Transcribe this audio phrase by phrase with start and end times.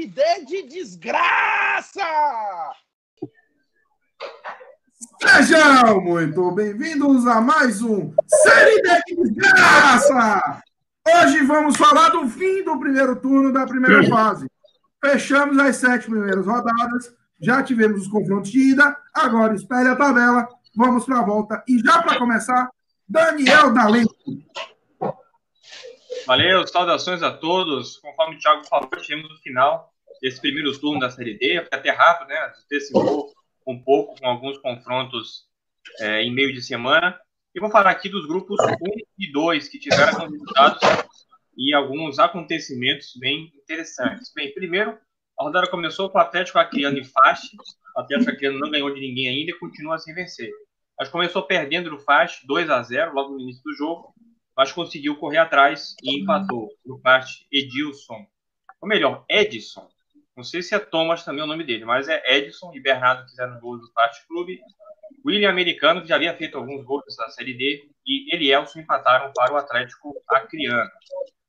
[0.00, 2.00] Série D de desgraça!
[5.20, 10.62] Sejam muito bem-vindos a mais um Série D de desgraça!
[11.06, 14.50] Hoje vamos falar do fim do primeiro turno da primeira fase.
[15.04, 20.48] Fechamos as sete primeiras rodadas, já tivemos os confrontos de ida, agora espere a tabela,
[20.74, 21.62] vamos para a volta.
[21.68, 22.70] E já para começar,
[23.06, 24.14] Daniel Dalento.
[26.26, 27.98] Valeu, saudações a todos.
[27.98, 31.64] Conforme o Thiago falou, chegamos no final desse primeiro turno da Série D.
[31.68, 32.52] Foi até rápido, né?
[32.64, 33.32] Antecipou
[33.66, 35.46] um pouco com alguns confrontos
[36.00, 37.18] é, em meio de semana.
[37.54, 38.76] E vou falar aqui dos grupos 1
[39.18, 40.80] e 2, que tiveram resultados
[41.56, 44.32] e alguns acontecimentos bem interessantes.
[44.34, 44.96] Bem, primeiro,
[45.38, 47.48] a rodada começou com o Atlético Acreano em faixa.
[47.96, 50.50] O Atlético Acreano não ganhou de ninguém ainda e continua sem vencer.
[50.98, 54.14] Mas começou perdendo no faixa 2 a 0 logo no início do jogo
[54.56, 58.26] mas conseguiu correr atrás e empatou no parte Edilson.
[58.80, 59.88] Ou melhor, Edson.
[60.36, 63.60] Não sei se é Thomas também o nome dele, mas é Edson e Bernardo fizeram
[63.60, 64.60] gols do parte clube.
[65.26, 69.52] William Americano, que já havia feito alguns gols da Série D, e Elielson empataram para
[69.52, 70.90] o Atlético Acreano.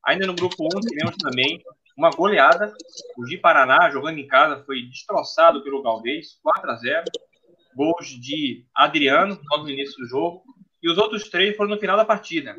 [0.04, 1.62] Ainda no grupo 1, tivemos também
[1.96, 2.74] uma goleada.
[3.16, 7.04] O Gi Paraná, jogando em casa, foi destroçado pelo Galvez, 4 a 0
[7.74, 10.42] Gols de Adriano, logo no início do jogo.
[10.82, 12.56] E os outros três foram no final da partida.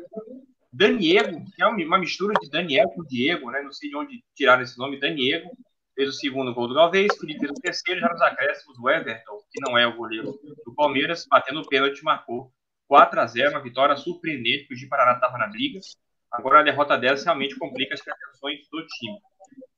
[0.72, 3.62] Daniego, que é uma mistura de Daniel com Diego, né?
[3.62, 5.48] Não sei de onde tiraram esse nome, Daniego,
[5.94, 9.38] fez o segundo gol do Galvez, Felipe fez o terceiro, já nos acréscimos, o Everton,
[9.52, 12.50] que não é o goleiro do Palmeiras, batendo o pênalti, marcou
[12.88, 15.78] 4 a 0 uma vitória surpreendente, porque o Gi Paraná estava na briga.
[16.32, 19.18] Agora a derrota dessa realmente complica as pretensões do time.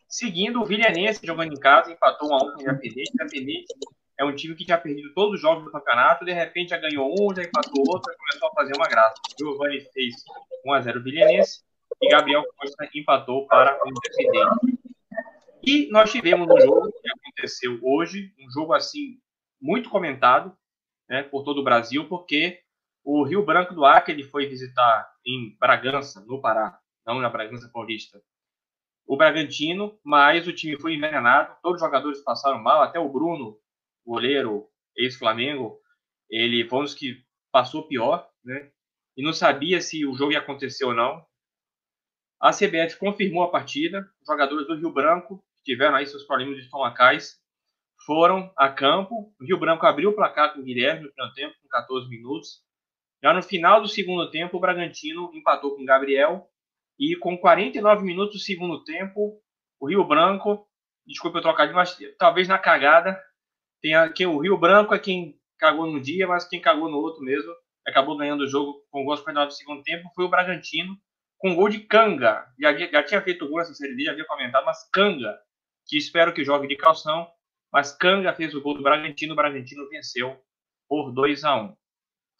[0.08, 3.10] Seguindo, o Vilhanense jogando em casa, empatou 1 a 1 com o Independente.
[3.12, 3.74] Independente
[4.18, 7.12] é um time que tinha perdido todos os jogos do campeonato, de repente já ganhou
[7.12, 9.14] um, já empatou outro, e começou a fazer uma graça.
[9.30, 10.14] O Giovanni fez
[10.66, 11.60] 1x0 Vilhanense
[12.00, 14.78] e Gabriel Costa empatou para o Independente.
[15.62, 19.18] E nós tivemos um jogo que aconteceu hoje, um jogo assim
[19.60, 20.56] muito comentado
[21.08, 22.60] né, por todo o Brasil, porque
[23.04, 27.70] o Rio Branco do Acre ele foi visitar em Bragança, no Pará, não na Bragança
[27.72, 28.20] Paulista,
[29.06, 33.56] o Bragantino, mas o time foi envenenado, todos os jogadores passaram mal, até o Bruno
[34.06, 35.78] goleiro ex-Flamengo,
[36.30, 38.70] ele foi um dos que passou pior, né?
[39.16, 41.24] E não sabia se o jogo ia acontecer ou não.
[42.40, 44.06] A CBF confirmou a partida.
[44.26, 47.40] Jogadores do Rio Branco, que tiveram aí seus problemas de estomacais,
[48.04, 49.34] foram a campo.
[49.40, 52.62] O Rio Branco abriu o placar com o Guilherme no primeiro tempo, com 14 minutos.
[53.22, 56.46] Já no final do segundo tempo, o Bragantino empatou com o Gabriel.
[56.98, 59.40] E com 49 minutos do segundo tempo,
[59.80, 60.66] o Rio Branco,
[61.06, 63.20] desculpe eu trocar de mas talvez na cagada,
[63.86, 66.98] tem a, quem, o Rio Branco é quem cagou num dia, mas quem cagou no
[66.98, 67.54] outro mesmo,
[67.86, 70.98] acabou ganhando o jogo com gols no do segundo tempo, foi o Bragantino,
[71.38, 72.44] com gol de Canga.
[72.58, 75.38] Já, já tinha feito gol nessa série D, já havia comentado, mas Canga,
[75.86, 77.30] que espero que jogue de calção,
[77.72, 80.36] mas Canga fez o gol do Bragantino, o Bragantino venceu
[80.88, 81.76] por 2 a 1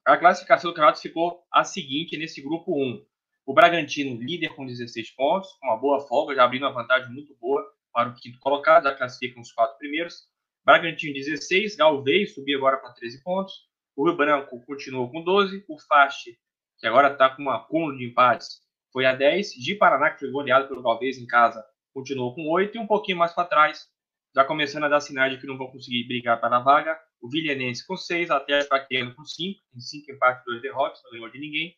[0.05, 3.07] A classificação do campeonato ficou a seguinte nesse grupo 1.
[3.47, 7.37] O Bragantino líder com 16 pontos, com uma boa folga, já abrindo uma vantagem muito
[7.37, 10.27] boa para o quinto colocado, já classificam os quatro primeiros.
[10.67, 13.55] Bragantino 16, Galvez subiu agora para 13 pontos.
[13.95, 15.65] O Rio Branco continuou com 12.
[15.69, 16.37] O Fast,
[16.81, 18.61] que agora está com um acúmulo de empates,
[18.93, 19.53] foi a 10.
[19.53, 22.77] De Paraná, que foi goleado pelo Galvez em casa, continuou com 8.
[22.77, 23.87] E um pouquinho mais para trás,
[24.35, 26.99] já começando a dar sinais de que não vão conseguir brigar para a vaga.
[27.21, 29.61] O Vilhanense com 6, até Acreano com 5.
[29.71, 31.77] Tem 5 empates, 2 derrotas, não ganhou de ninguém.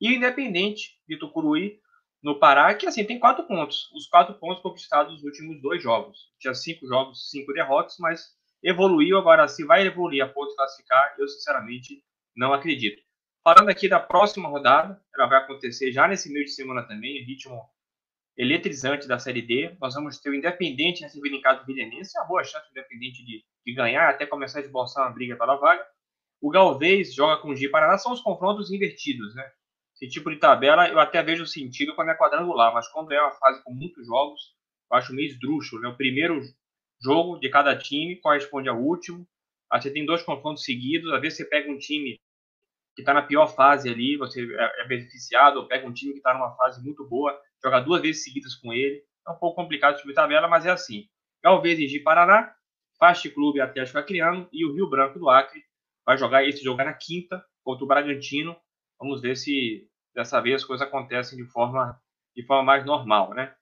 [0.00, 1.80] E o Independente de Tucuruí
[2.22, 3.90] no Pará, que assim tem quatro pontos.
[3.92, 6.30] Os quatro pontos conquistados nos últimos dois jogos.
[6.38, 9.18] Tinha cinco jogos, cinco derrotas, mas evoluiu.
[9.18, 12.02] Agora, se vai evoluir a ponto de classificar, eu sinceramente
[12.36, 13.02] não acredito.
[13.42, 17.58] Falando aqui da próxima rodada, ela vai acontecer já nesse meio de semana também, ritmo
[18.36, 19.76] eletrizante da Série D.
[19.80, 22.78] Nós vamos ter o Independente recebendo em casa do Vilhanense, é uma boa chance do
[22.78, 25.84] Independente de, de ganhar, até começar a esboçar uma briga pela vaga.
[26.40, 29.50] O Galvez joga com o G Paraná, são os confrontos invertidos, né?
[30.00, 33.32] Esse tipo de tabela eu até vejo sentido quando é quadrangular, mas quando é uma
[33.32, 34.40] fase com muitos jogos,
[34.90, 35.82] eu acho meio esdrúxulo.
[35.82, 35.88] Né?
[35.88, 36.40] O primeiro
[37.02, 39.26] jogo de cada time corresponde ao último.
[39.70, 42.18] Aí você tem dois confrontos seguidos, às vezes você pega um time
[42.96, 46.18] que está na pior fase ali, você é, é beneficiado, ou pega um time que
[46.18, 49.04] está numa fase muito boa, joga duas vezes seguidas com ele.
[49.26, 51.08] É um pouco complicado de tabela, mas é assim.
[51.42, 52.52] Galvez de Paraná,
[52.98, 55.62] Fast Clube Atlético Acreano e o Rio Branco do Acre
[56.04, 58.56] vai jogar esse jogo na quinta contra o Bragantino.
[58.98, 62.00] Vamos ver se dessa vez as coisas acontecem de forma,
[62.34, 63.54] de forma mais normal, né?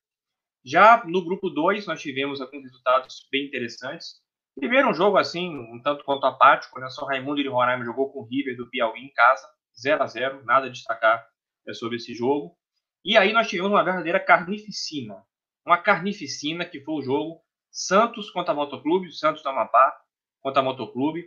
[0.64, 4.20] Já no grupo 2, nós tivemos alguns resultados bem interessantes.
[4.58, 6.88] Primeiro, um jogo assim, um tanto quanto apático, né?
[6.90, 9.48] Só Raimundo de Roraima jogou com o River do Piauí em casa,
[9.80, 11.24] 0 a 0 nada a destacar
[11.66, 12.56] é, sobre esse jogo.
[13.04, 15.24] E aí nós tivemos uma verdadeira carnificina.
[15.64, 17.40] Uma carnificina que foi o jogo
[17.70, 19.96] Santos contra Motoclube, Santos do Amapá
[20.40, 21.24] contra Motoclube.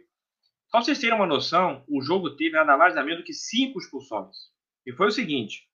[0.68, 3.80] Só vocês terem uma noção, o jogo teve nada mais nada menos do que cinco
[3.80, 4.36] expulsões.
[4.86, 5.68] E foi o seguinte: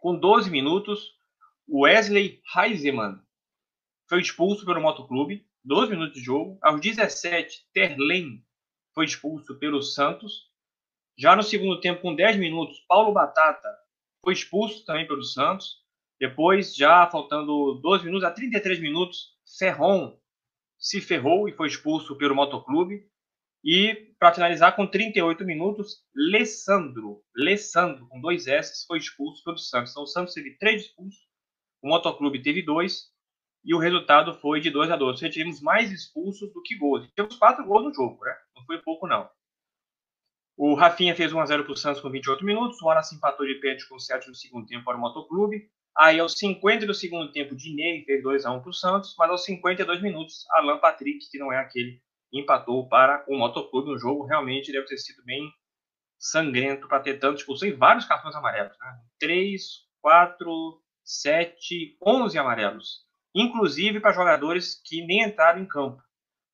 [0.00, 1.14] com 12 minutos,
[1.68, 3.20] Wesley Heisemann
[4.08, 6.58] foi expulso pelo Motoclube, 12 minutos de jogo.
[6.62, 8.42] Aos 17, Terlen
[8.94, 10.48] foi expulso pelo Santos.
[11.16, 13.68] Já no segundo tempo, com 10 minutos, Paulo Batata
[14.24, 15.82] foi expulso também pelo Santos.
[16.18, 20.18] Depois, já faltando 12 minutos, a 33 minutos, Ferron
[20.78, 23.06] se ferrou e foi expulso pelo Motoclube.
[23.64, 29.90] E, para finalizar, com 38 minutos, Lessandro, Lessandro, com dois S, foi expulso pelo Santos.
[29.90, 31.20] Então, o Santos teve três expulsos,
[31.82, 33.12] o Motoclube teve dois,
[33.64, 37.06] e o resultado foi de 2 a 2 Ou tivemos mais expulsos do que gols.
[37.08, 38.34] Tivemos quatro gols no jogo, né?
[38.56, 39.28] Não foi pouco, não.
[40.56, 42.80] O Rafinha fez 1x0 para o Santos com 28 minutos.
[42.80, 45.70] O Wallace empatou de pênalti com 7 no segundo tempo para o Motoclube.
[45.96, 49.14] Aí, aos 50 do segundo tempo, Dinei fez 2x1 para o Santos.
[49.18, 52.00] Mas aos 52 minutos, Alan Patrick, que não é aquele,
[52.32, 53.92] empatou para o Motoclube.
[53.92, 55.50] Um jogo realmente deve ter sido bem
[56.18, 58.76] sangrento para ter tanto expulsão e vários cartões amarelos.
[58.78, 59.00] Né?
[59.20, 59.62] 3,
[60.00, 63.06] 4, 7, 11 amarelos.
[63.34, 66.02] Inclusive para jogadores que nem entraram em campo.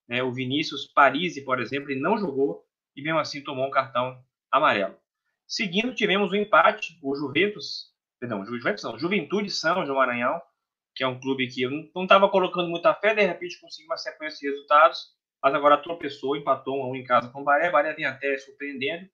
[0.09, 0.23] Né?
[0.23, 2.65] O Vinícius Parisi, por exemplo, ele não jogou
[2.97, 4.97] e mesmo assim tomou um cartão amarelo.
[5.47, 10.41] Seguindo, tivemos um empate, o Juventus, perdão, Juventus não, Juventude São João Maranhão,
[10.95, 13.97] que é um clube que eu não estava colocando muita fé, de repente conseguiu uma
[13.97, 14.99] sequência de resultados,
[15.45, 18.39] mas agora tropeçou, empatou um a um em casa com o Baré, Baré vem até
[18.39, 19.07] surpreendendo.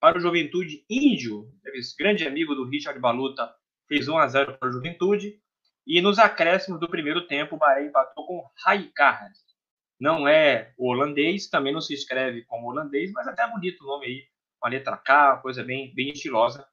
[0.00, 1.48] Para o Juventude Índio,
[1.96, 3.54] grande amigo do Richard Baluta,
[3.86, 5.40] fez 1 a 0 para o Juventude.
[5.86, 9.32] E nos acréscimos do primeiro tempo, o Bahrein empatou com Raikard,
[10.00, 14.06] não é holandês, também não se escreve como holandês, mas até é bonito o nome
[14.06, 14.24] aí,
[14.60, 16.66] uma letra K, coisa bem, bem estilosa.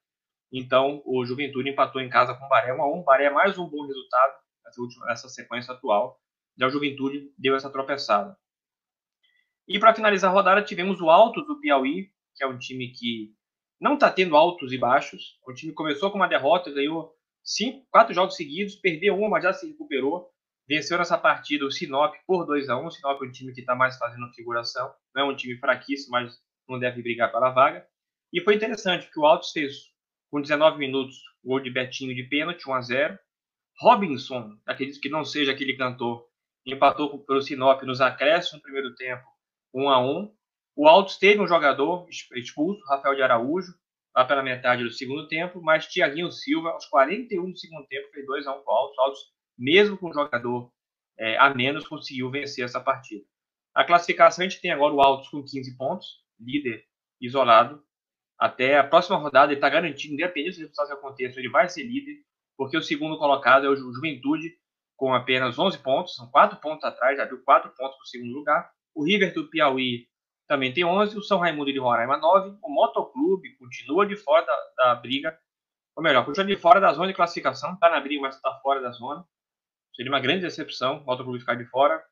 [0.52, 3.60] Então, o Juventude empatou em casa com o Baré 1 a 1 Baré é mais
[3.60, 4.34] um bom resultado
[4.66, 6.20] nessa, última, nessa sequência atual.
[6.58, 8.36] Já o Juventude deu essa tropeçada.
[9.68, 13.34] E para finalizar a rodada, tivemos o Altos do Piauí, que é um time que
[13.80, 15.38] não está tendo altos e baixos.
[15.46, 19.54] O time começou com uma derrota, ganhou cinco, quatro jogos seguidos, perdeu uma, mas já
[19.54, 20.30] se recuperou.
[20.68, 23.62] Venceu nessa partida o Sinop por 2 a 1 O Sinop é um time que
[23.62, 24.94] está mais fazendo figuração.
[25.16, 26.38] Não é um time fraquíssimo, mas
[26.68, 27.86] não deve brigar pela vaga.
[28.34, 29.75] E foi interessante que o Altos fez,
[30.30, 33.20] com 19 minutos, o gol de Betinho de pênalti, 1 a 0
[33.80, 36.25] Robinson, acredito que não seja aquele cantor,
[36.66, 39.24] empatou pelo Sinop nos acréscimos no primeiro tempo,
[39.77, 40.33] 1 a 1
[40.75, 43.74] O Altos teve um jogador expulso, Rafael de Araújo,
[44.15, 48.25] lá pela metade do segundo tempo, mas Tiaguinho Silva, aos 41 do segundo tempo, fez
[48.25, 48.97] 2 a 1 para o Altos.
[48.97, 49.21] O Altos
[49.57, 50.71] mesmo com um jogador
[51.19, 53.24] é, a menos, conseguiu vencer essa partida.
[53.74, 56.07] A classificação a gente tem agora o Altos com 15 pontos,
[56.39, 56.83] líder
[57.21, 57.83] isolado.
[58.39, 61.83] Até a próxima rodada ele está garantido, independente dos resultados que aconteçam, ele vai ser
[61.83, 62.24] líder,
[62.56, 64.56] porque o segundo colocado é o Juventude,
[64.95, 68.33] com apenas 11 pontos, são 4 pontos atrás, já viu 4 pontos para o segundo
[68.33, 68.71] lugar.
[68.98, 70.08] O River do Piauí
[70.48, 74.56] também tem 11, o São Raimundo de Roraima 9, o Motoclube continua de fora da,
[74.78, 75.38] da briga,
[75.96, 78.82] ou melhor, continua de fora da zona de classificação, está na briga, mas está fora
[78.82, 79.24] da zona.
[79.96, 82.04] Seria uma grande decepção o Clube ficar de fora.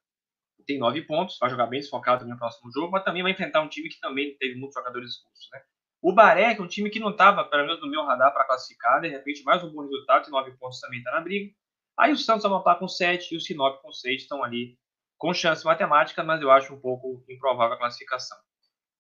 [0.68, 3.68] Tem nove pontos, vai jogar bem desfocado no próximo jogo, mas também vai enfrentar um
[3.68, 5.50] time que também teve muitos jogadores expulsos.
[5.52, 5.62] Né?
[6.04, 8.46] O Baré, que é um time que não estava, pelo menos no meu radar, para
[8.46, 11.52] classificar, de repente mais um bom resultado, de nove pontos também está na briga.
[11.98, 14.78] Aí o Santos Amapá com sete e o Sinop com seis estão ali
[15.26, 18.38] com chance matemática, mas eu acho um pouco improvável a classificação.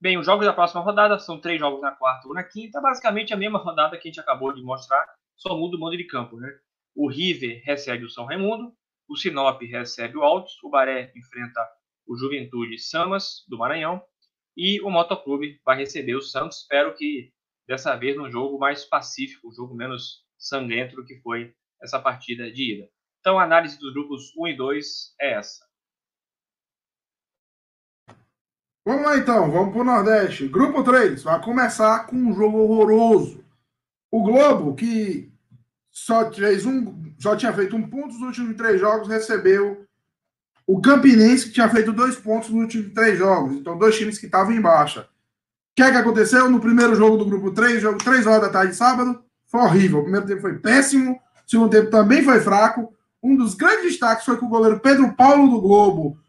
[0.02, 3.32] Bem, os jogos da próxima rodada são três jogos na quarta ou na quinta, basicamente
[3.32, 5.06] a mesma rodada que a gente acabou de mostrar,
[5.36, 6.38] só muda o mando de campo.
[6.38, 6.50] Né?
[6.96, 8.74] O River recebe o São Raimundo,
[9.08, 11.62] o Sinop recebe o Altos, o Baré enfrenta
[12.08, 14.02] o Juventude Samas, do Maranhão,
[14.58, 16.62] e o Motoclube vai receber o Santos.
[16.62, 17.32] Espero que
[17.68, 22.52] dessa vez num jogo mais pacífico, um jogo menos sangrento do que foi essa partida
[22.52, 22.90] de ida.
[23.20, 25.64] Então a análise dos grupos 1 e 2 é essa.
[28.86, 30.48] Vamos lá então, vamos para o Nordeste.
[30.48, 33.44] Grupo 3 vai começar com um jogo horroroso.
[34.12, 35.34] O Globo, que
[35.90, 39.84] só fez um, só tinha feito um ponto nos últimos três jogos, recebeu
[40.68, 43.56] o Campinense, que tinha feito dois pontos nos últimos três jogos.
[43.56, 45.02] Então, dois times que estavam em baixa.
[45.02, 48.50] O que é que aconteceu no primeiro jogo do grupo 3, jogo 3 horas da
[48.50, 49.20] tarde sábado?
[49.48, 50.00] Foi horrível.
[50.00, 52.94] O primeiro tempo foi péssimo, o segundo tempo também foi fraco.
[53.22, 56.20] Um dos grandes destaques foi que o goleiro Pedro Paulo do Globo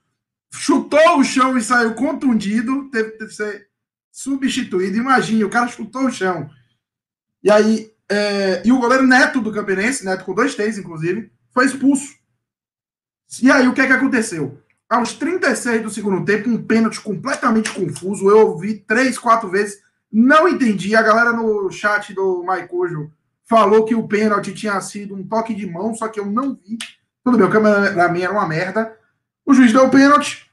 [0.58, 3.68] chutou o chão e saiu contundido, teve que ser
[4.10, 4.96] substituído.
[4.96, 6.50] Imagine, o cara chutou o chão.
[7.42, 11.66] E aí é, e o goleiro Neto do Campinense, Neto com dois T's, inclusive, foi
[11.66, 12.14] expulso.
[13.42, 14.60] E aí, o que é que aconteceu?
[14.88, 18.30] Aos 36 do segundo tempo, um pênalti completamente confuso.
[18.30, 19.80] Eu ouvi três, quatro vezes,
[20.12, 20.94] não entendi.
[20.94, 23.10] A galera no chat do Maicojo
[23.44, 26.78] falou que o pênalti tinha sido um toque de mão, só que eu não vi.
[27.24, 28.96] Tudo bem, o câmera pra mim era uma merda.
[29.44, 30.45] O juiz deu o pênalti.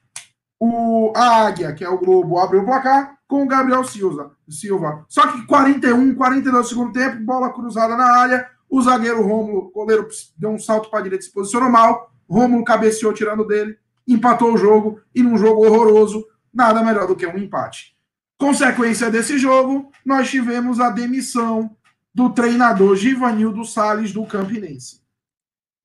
[0.66, 4.32] O, a Águia, que é o Globo, abriu o placar com o Gabriel Silva.
[4.48, 5.04] Silva.
[5.10, 8.50] Só que 41, 42 do segundo tempo, bola cruzada na área.
[8.70, 12.10] O zagueiro Rômulo, goleiro, deu um salto para a direita, se posicionou mal.
[12.30, 13.78] Rômulo cabeceou tirando dele,
[14.08, 15.02] empatou o jogo.
[15.14, 17.98] E num jogo horroroso, nada melhor do que um empate.
[18.38, 21.76] Consequência desse jogo, nós tivemos a demissão
[22.16, 25.02] do treinador Givanildo Salles do Campinense.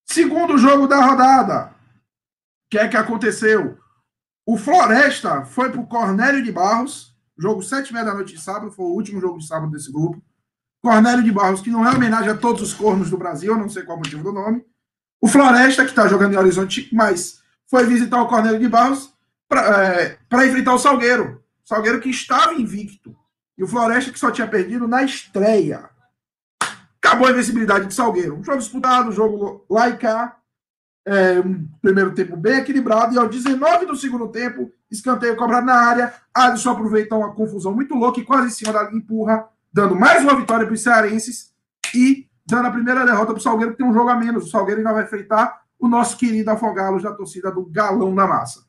[0.05, 1.75] Segundo jogo da rodada.
[2.67, 3.77] O que é que aconteceu?
[4.49, 8.41] O Floresta foi para o Cornélio de Barros, jogo sete e meia da noite de
[8.41, 10.23] sábado, foi o último jogo de sábado desse grupo.
[10.83, 13.83] Cornélio de Barros, que não é homenagem a todos os cornos do Brasil, não sei
[13.83, 14.65] qual o motivo do nome.
[15.21, 19.13] O Floresta, que está jogando em Horizonte, mas foi visitar o Cornélio de Barros
[19.47, 21.45] para é, enfrentar o Salgueiro.
[21.63, 23.15] Salgueiro que estava invicto.
[23.59, 25.91] E o Floresta que só tinha perdido na estreia.
[27.03, 28.39] Acabou a invencibilidade de Salgueiro.
[28.39, 30.38] Um jogo disputado, um jogo lá e cá
[31.09, 35.75] é, um primeiro tempo bem equilibrado, e ao 19 do segundo tempo, escanteio cobrado na
[35.75, 40.23] área, Alisson aproveita uma confusão muito louca e quase em cima da empurra, dando mais
[40.23, 41.51] uma vitória para os cearenses
[41.95, 44.45] e dando a primeira derrota para o Salgueiro, que tem um jogo a menos.
[44.45, 48.65] O Salgueiro ainda vai enfrentar o nosso querido Afogalos da torcida do Galão da Massa.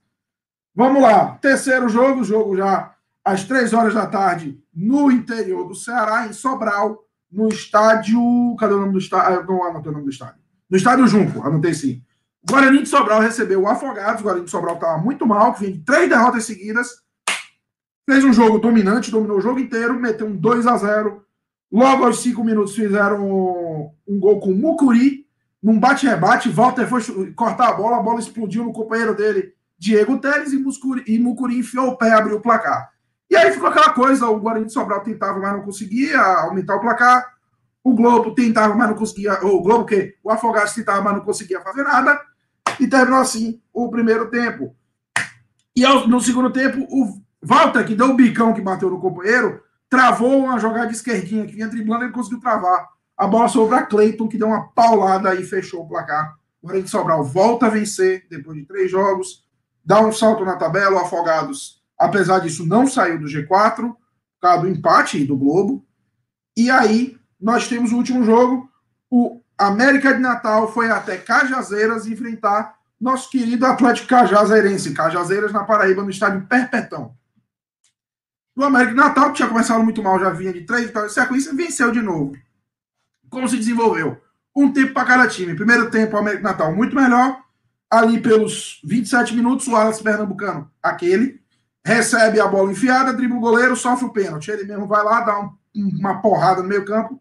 [0.73, 2.93] Vamos lá, terceiro jogo, jogo já
[3.23, 8.21] às três horas da tarde, no interior do Ceará, em Sobral, no estádio.
[8.57, 9.45] Cadê o nome do estádio?
[9.45, 10.39] Não anotei o nome do estádio.
[10.69, 12.01] No estádio Junco, anotei sim.
[12.43, 14.21] O Guarani de Sobral recebeu o Afogados.
[14.21, 17.01] O Guarani de Sobral estava muito mal, que vem de três derrotas seguidas.
[18.09, 21.23] Fez um jogo dominante, dominou o jogo inteiro, meteu um 2 a 0
[21.71, 23.29] Logo aos cinco minutos fizeram
[24.07, 25.27] um, gol com o Mucuri,
[25.61, 26.49] num bate-rebate.
[26.49, 31.03] Walter foi cortar a bola, a bola explodiu no companheiro dele, Diego Teles, e, Muscuri,
[31.05, 32.89] e Mucuri enfiou o pé e abriu o placar.
[33.29, 36.81] E aí ficou aquela coisa: o Guarani de Sobral tentava, mas não conseguia aumentar o
[36.81, 37.23] placar.
[37.83, 39.33] O Globo tentava, mas não conseguia.
[39.45, 42.19] O Globo que o Afogados tentava, mas não conseguia fazer nada.
[42.79, 44.75] E terminou assim o primeiro tempo.
[45.75, 50.37] E no segundo tempo, o Walter, que deu o bicão que bateu no companheiro, travou
[50.39, 52.87] uma jogada esquerdinha que vinha driblando, ele conseguiu travar.
[53.17, 56.37] A bola sobrou para Cleiton, que deu uma paulada e fechou o placar.
[56.61, 59.45] Guarani de Sobral volta a vencer depois de três jogos,
[59.83, 60.95] dá um salto na tabela.
[60.95, 63.97] O Afogados, apesar disso, não saiu do G4, por
[64.41, 65.85] causa do empate do Globo.
[66.55, 68.69] E aí, nós temos o último jogo.
[69.09, 76.01] O América de Natal foi até Cajazeiras enfrentar nosso querido Atlético Cajazeirense, Cajazeiras na Paraíba,
[76.01, 77.13] no estádio Perpetão.
[78.55, 81.21] O América de Natal, que tinha começado muito mal, já vinha de três vitórias de
[81.21, 82.33] sequência, venceu de novo.
[83.29, 84.21] Como se desenvolveu?
[84.55, 85.55] Um tempo para cada time.
[85.55, 87.41] Primeiro tempo, o América de Natal muito melhor.
[87.89, 91.41] Ali pelos 27 minutos, o Alas Pernambucano, aquele,
[91.83, 94.51] recebe a bola enfiada, dribla o goleiro, sofre o pênalti.
[94.51, 97.19] Ele mesmo vai lá, dá um, uma porrada no meio campo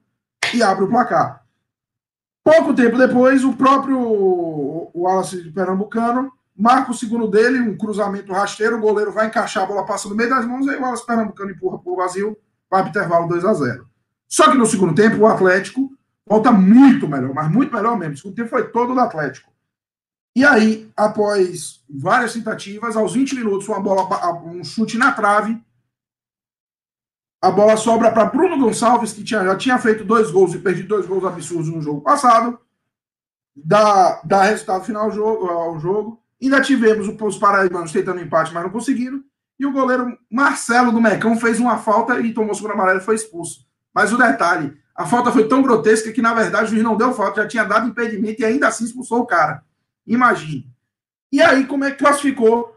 [0.52, 1.47] e abre o placar.
[2.48, 8.80] Pouco tempo depois, o próprio Wallace Pernambucano marca o segundo dele, um cruzamento rasteiro, o
[8.80, 11.78] goleiro vai encaixar, a bola passa no meio das mãos, aí o Wallace Pernambucano empurra
[11.78, 12.38] para o vazio,
[12.70, 13.86] vai para o intervalo 2 a 0
[14.26, 15.92] Só que no segundo tempo, o Atlético
[16.26, 18.14] volta muito melhor, mas muito melhor mesmo.
[18.14, 19.52] O segundo tempo foi todo do Atlético.
[20.34, 24.08] E aí, após várias tentativas, aos 20 minutos, uma bola,
[24.42, 25.62] um chute na trave,
[27.40, 30.88] a bola sobra para Bruno Gonçalves, que tinha, já tinha feito dois gols e perdido
[30.88, 32.58] dois gols absurdos no jogo passado.
[33.54, 36.22] Dá, dá resultado final ao jogo, ao jogo.
[36.42, 39.22] Ainda tivemos os paraibanos tentando empate, mas não conseguiram.
[39.58, 43.16] E o goleiro Marcelo do Mecão fez uma falta e tomou segundo amarelo e foi
[43.16, 43.66] expulso.
[43.92, 47.12] Mas o detalhe, a falta foi tão grotesca que, na verdade, o juiz não deu
[47.12, 49.64] falta, já tinha dado impedimento e ainda assim expulsou o cara.
[50.06, 50.68] Imagine.
[51.32, 52.76] E aí, como é que classificou,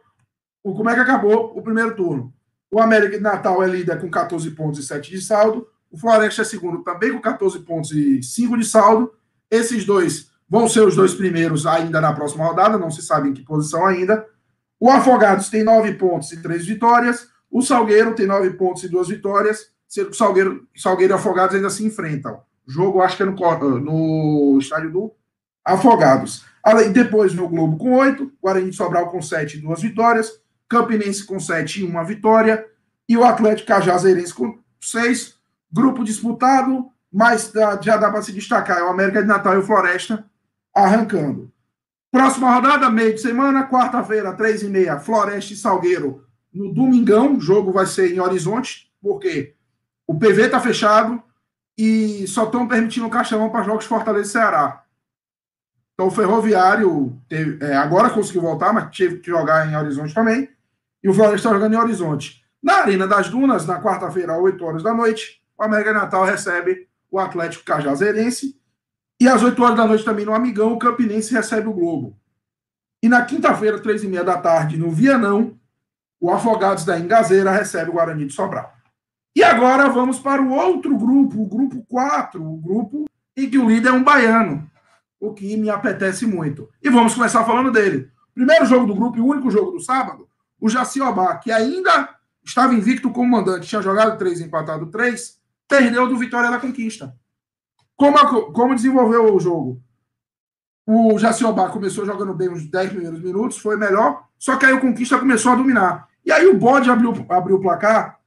[0.63, 2.33] como é que acabou o primeiro turno?
[2.71, 5.67] O América de Natal é líder com 14 pontos e 7 de saldo.
[5.91, 9.11] O Floresta é segundo também com 14 pontos e 5 de saldo.
[9.49, 13.33] Esses dois vão ser os dois primeiros ainda na próxima rodada, não se sabe em
[13.33, 14.25] que posição ainda.
[14.79, 17.27] O Afogados tem 9 pontos e 3 vitórias.
[17.51, 19.69] O Salgueiro tem 9 pontos e 2 vitórias.
[19.93, 22.39] Que o Salgueiro, Salgueiro e Afogados ainda se enfrentam.
[22.65, 23.35] O jogo, acho que é no,
[23.79, 25.13] no estádio do
[25.65, 26.45] Afogados.
[26.63, 30.40] Além, depois no Globo com 8, Guarani de Sobral com 7 e 2 vitórias.
[30.71, 32.65] Campinense com 7 e 1 vitória,
[33.07, 35.37] e o Atlético Cajazeirense com 6.
[35.69, 37.51] Grupo disputado, mas
[37.81, 38.77] já dá para se destacar.
[38.77, 40.25] É o América de Natal e o Floresta
[40.73, 41.51] arrancando.
[42.09, 47.35] Próxima rodada, meio de semana, quarta-feira, 3 e meia, Floresta e Salgueiro no Domingão.
[47.35, 49.55] O jogo vai ser em Horizonte, porque
[50.07, 51.21] o PV está fechado
[51.77, 54.83] e só estão permitindo o caixão para jogos Fortaleza e Ceará.
[55.93, 60.49] Então o Ferroviário teve, é, agora conseguiu voltar, mas teve que jogar em Horizonte também
[61.03, 62.41] e o Floresta jogando em Horizonte.
[62.61, 66.87] Na Arena das Dunas, na quarta-feira, às 8 horas da noite, o América Natal recebe
[67.09, 68.59] o Atlético Cajazeirense.
[69.19, 72.17] E às 8 horas da noite também no Amigão, o Campinense recebe o Globo.
[73.03, 75.59] E na quinta-feira, três e meia da tarde, no Vianão,
[76.19, 78.71] o Afogados da Engazeira recebe o Guarani de Sobral.
[79.35, 83.05] E agora vamos para o outro grupo, o grupo 4, o grupo
[83.35, 84.69] em que o líder é um baiano,
[85.19, 86.69] o que me apetece muito.
[86.81, 88.11] E vamos começar falando dele.
[88.35, 90.27] Primeiro jogo do grupo e o único jogo do sábado,
[90.61, 92.09] o Jaciobá, que ainda
[92.45, 97.15] estava invicto como mandante, tinha jogado três, empatado três, perdeu do Vitória da Conquista.
[97.97, 99.81] Como, a, como desenvolveu o jogo?
[100.85, 104.79] O Jaciobá começou jogando bem uns 10 primeiros minutos, foi melhor, só que aí o
[104.79, 106.07] Conquista começou a dominar.
[106.23, 108.19] E aí o bode abriu, abriu o placar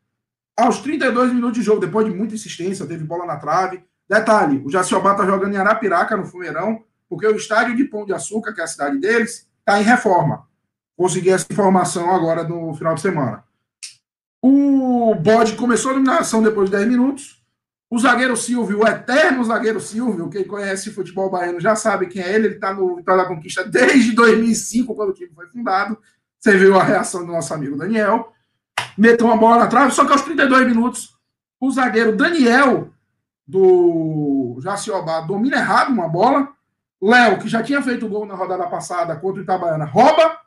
[0.57, 3.85] aos 32 minutos de jogo, depois de muita insistência, teve bola na trave.
[4.09, 8.13] Detalhe, o Jaciobá está jogando em Arapiraca, no Fumeirão, porque o estádio de Pão de
[8.13, 10.47] Açúcar, que é a cidade deles, está em reforma.
[10.97, 13.45] Consegui essa informação agora no final de semana.
[14.43, 17.43] O bode começou a dominação depois de 10 minutos.
[17.91, 22.35] O zagueiro Silvio, o eterno zagueiro Silvio, quem conhece futebol baiano já sabe quem é
[22.35, 22.47] ele.
[22.47, 25.97] Ele está no Vitória da Conquista desde 2005, quando o time foi fundado.
[26.39, 28.35] Você viu a reação do nosso amigo Daniel
[28.97, 31.17] meteu uma bola na trave, só que aos 32 minutos,
[31.61, 32.91] o zagueiro Daniel,
[33.47, 36.49] do Jaciobá, domina errado uma bola.
[37.03, 40.39] Léo, que já tinha feito gol na rodada passada contra o Itabaiana, rouba,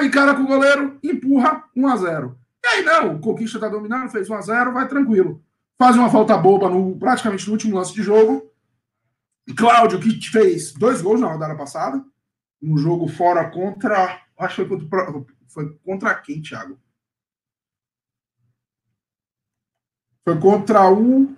[0.00, 3.68] de cara com o goleiro, empurra 1 a 0 E aí, não, o Conquista tá
[3.68, 5.44] dominando, fez 1 a 0 vai tranquilo.
[5.78, 8.50] Faz uma falta boba no, praticamente no último lance de jogo.
[9.56, 12.02] Cláudio, que fez dois gols na rodada passada,
[12.60, 14.22] um jogo fora contra.
[14.38, 16.78] Acho que foi contra, foi contra quem, Thiago?
[20.24, 21.36] Foi contra o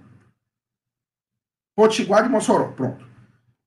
[1.76, 2.72] Potiguar de Mossoró.
[2.72, 3.06] Pronto.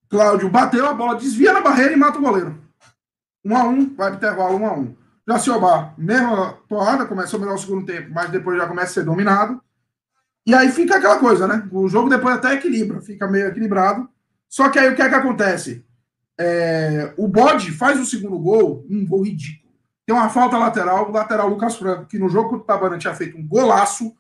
[0.09, 2.61] Cláudio bateu a bola, desvia na barreira e mata o goleiro.
[3.43, 4.95] 1 um a 1 um, vai para intervalo 1 um a 1 um.
[5.27, 9.62] Jaciobá, mesma porrada, começou melhor o segundo tempo, mas depois já começa a ser dominado.
[10.45, 11.67] E aí fica aquela coisa, né?
[11.71, 14.10] O jogo depois até equilibra, fica meio equilibrado.
[14.49, 15.86] Só que aí o que é que acontece?
[16.39, 19.71] É, o Bode faz o segundo gol, um gol ridículo.
[20.06, 23.13] Tem uma falta lateral, o lateral Lucas Franco, que no jogo contra o Tabana tinha
[23.13, 24.13] feito um golaço,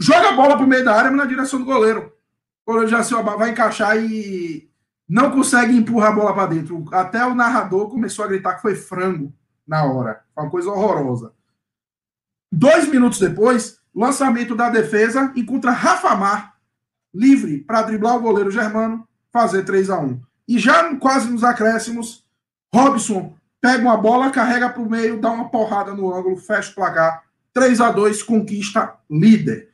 [0.00, 2.12] joga a bola pro meio da área, mas na direção do goleiro.
[2.66, 4.70] O goleiro se vai encaixar e
[5.08, 6.84] não consegue empurrar a bola para dentro.
[6.92, 9.32] Até o narrador começou a gritar que foi frango
[9.66, 10.22] na hora.
[10.36, 11.32] Uma coisa horrorosa.
[12.50, 16.54] Dois minutos depois, lançamento da defesa encontra Rafa Mar
[17.14, 22.24] livre para driblar o goleiro germano, fazer 3 a 1 E já quase nos acréscimos,
[22.74, 26.74] Robson pega uma bola, carrega para o meio, dá uma porrada no ângulo, fecha o
[26.74, 27.22] placar.
[27.52, 29.70] 3 a 2 conquista líder.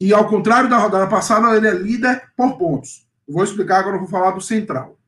[0.00, 3.06] E ao contrário da rodada passada, ele é líder por pontos.
[3.28, 4.98] Vou explicar agora, vou falar do Central.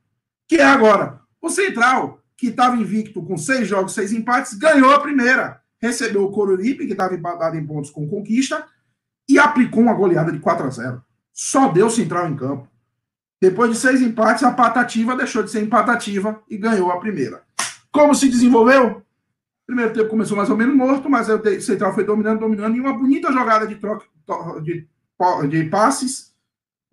[0.46, 5.00] Que é agora, o Central, que estava invicto com seis jogos, seis empates, ganhou a
[5.00, 5.60] primeira.
[5.80, 8.66] Recebeu o Coruripe, que estava empatado em pontos com conquista,
[9.28, 11.04] e aplicou uma goleada de 4 a 0.
[11.32, 12.68] Só deu Central em campo.
[13.40, 17.42] Depois de seis empates, a patativa deixou de ser empatativa e ganhou a primeira.
[17.92, 19.02] Como se desenvolveu?
[19.66, 22.92] Primeiro tempo começou mais ou menos morto, mas o Central foi dominando, dominando, e uma
[22.92, 24.06] bonita jogada de troca
[24.62, 24.86] de,
[25.48, 26.33] de passes.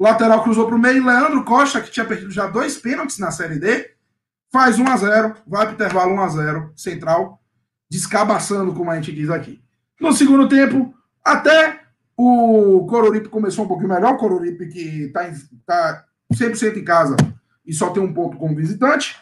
[0.02, 1.06] Lateral cruzou para o meio.
[1.06, 3.92] Leandro Costa, que tinha perdido já dois pênaltis na Série D,
[4.52, 7.40] faz 1 a 0 vai para o intervalo 1 a 0 Central,
[7.90, 9.64] descabaçando, como a gente diz aqui.
[10.00, 10.92] No segundo tempo,
[11.24, 11.82] até
[12.18, 14.14] o Coruripe começou um pouquinho melhor.
[14.14, 15.32] O Coruripe que está
[15.68, 17.16] tá 100% em casa
[17.64, 19.18] e só tem um ponto como visitante.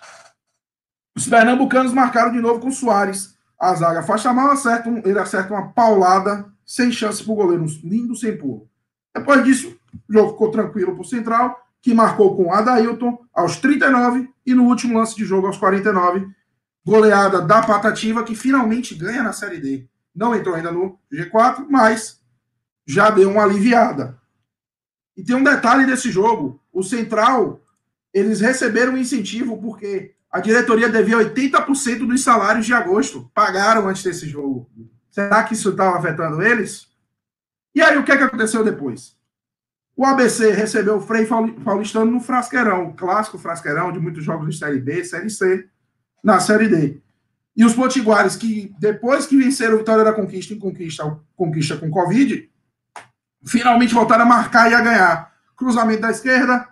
[1.16, 3.38] Os pernambucanos marcaram de novo com o Soares.
[3.60, 7.66] A zaga faixa mal, acerta um, ele acerta uma paulada sem chance para o goleiro,
[7.84, 8.70] lindo sem pulo.
[9.14, 14.30] Depois disso, o jogo ficou tranquilo para o Central, que marcou com Adailton aos 39
[14.46, 16.28] e no último lance de jogo aos 49,
[16.86, 19.88] goleada da Patativa, que finalmente ganha na Série D.
[20.16, 22.20] Não entrou ainda no G4, mas
[22.86, 24.20] já deu uma aliviada.
[25.16, 27.62] E tem um detalhe desse jogo: o Central,
[28.14, 33.30] eles receberam um incentivo porque a diretoria devia 80% dos salários de agosto.
[33.34, 34.70] Pagaram antes desse jogo.
[35.10, 36.88] Será que isso estava afetando eles?
[37.74, 39.19] E aí, o que, é que aconteceu depois?
[40.00, 41.28] O ABC recebeu o Frei
[41.62, 45.68] Paulistano no Frasqueirão, clássico Frasqueirão de muitos jogos de Série B, Série C,
[46.24, 47.02] na Série D.
[47.54, 51.92] E os Potiguares, que depois que venceram a Vitória da Conquista em Conquista, Conquista com
[51.92, 52.50] Covid,
[53.46, 55.34] finalmente voltaram a marcar e a ganhar.
[55.58, 56.66] Cruzamento da esquerda,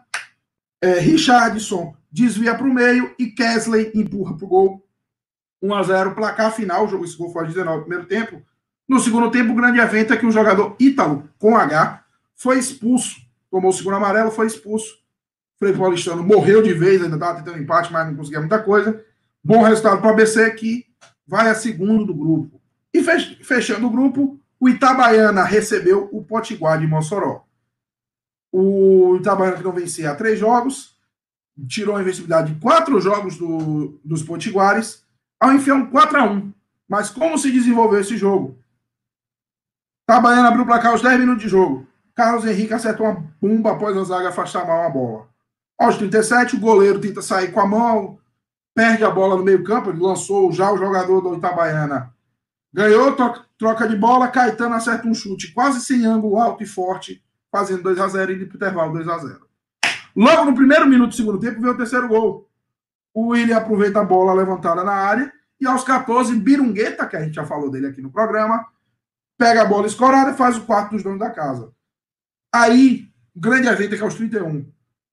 [0.82, 4.88] é, Richardson desvia para o meio e Kesley empurra para o gol
[5.62, 8.42] 1 a 0 placar final, o jogo esse gol foi aos 19 primeiro tempo.
[8.88, 12.07] No segundo tempo, o grande evento é que o jogador Ítalo, com H,
[12.38, 13.20] foi expulso.
[13.52, 15.00] Tomou o segundo amarelo, foi expulso.
[15.58, 19.04] Frei Paulistano morreu de vez, ainda estava tentando empate, mas não conseguia muita coisa.
[19.44, 20.86] Bom resultado para o ABC, que
[21.26, 22.62] vai a segundo do grupo.
[22.94, 27.46] E fechando o grupo, o Itabaiana recebeu o Potiguar de Mossoró.
[28.52, 30.96] O Itabaiana que não vencia há três jogos,
[31.68, 35.04] tirou a invencibilidade de quatro jogos do, dos Potiguares
[35.40, 36.54] ao enfiar um 4 a 1
[36.88, 38.58] Mas como se desenvolveu esse jogo?
[40.04, 41.88] Itabaiana abriu o placar aos 10 minutos de jogo.
[42.18, 45.28] Carlos Henrique acertou uma bomba após a zaga afastar mal a bola.
[45.78, 48.18] Aos 37, o goleiro tenta sair com a mão,
[48.74, 52.12] perde a bola no meio-campo, ele lançou já o jogador do Itabaiana.
[52.74, 53.16] Ganhou,
[53.56, 58.00] troca de bola, Caetano acerta um chute quase sem ângulo, alto e forte, fazendo 2
[58.00, 59.48] a 0 e indo para intervalo 2 a 0
[60.16, 62.50] Logo no primeiro minuto do segundo tempo veio o terceiro gol.
[63.14, 67.36] O William aproveita a bola levantada na área e aos 14, Birungueta, que a gente
[67.36, 68.66] já falou dele aqui no programa,
[69.38, 71.77] pega a bola escorada e faz o quarto dos donos da casa.
[72.58, 74.66] Aí, grande evento que é aos 31.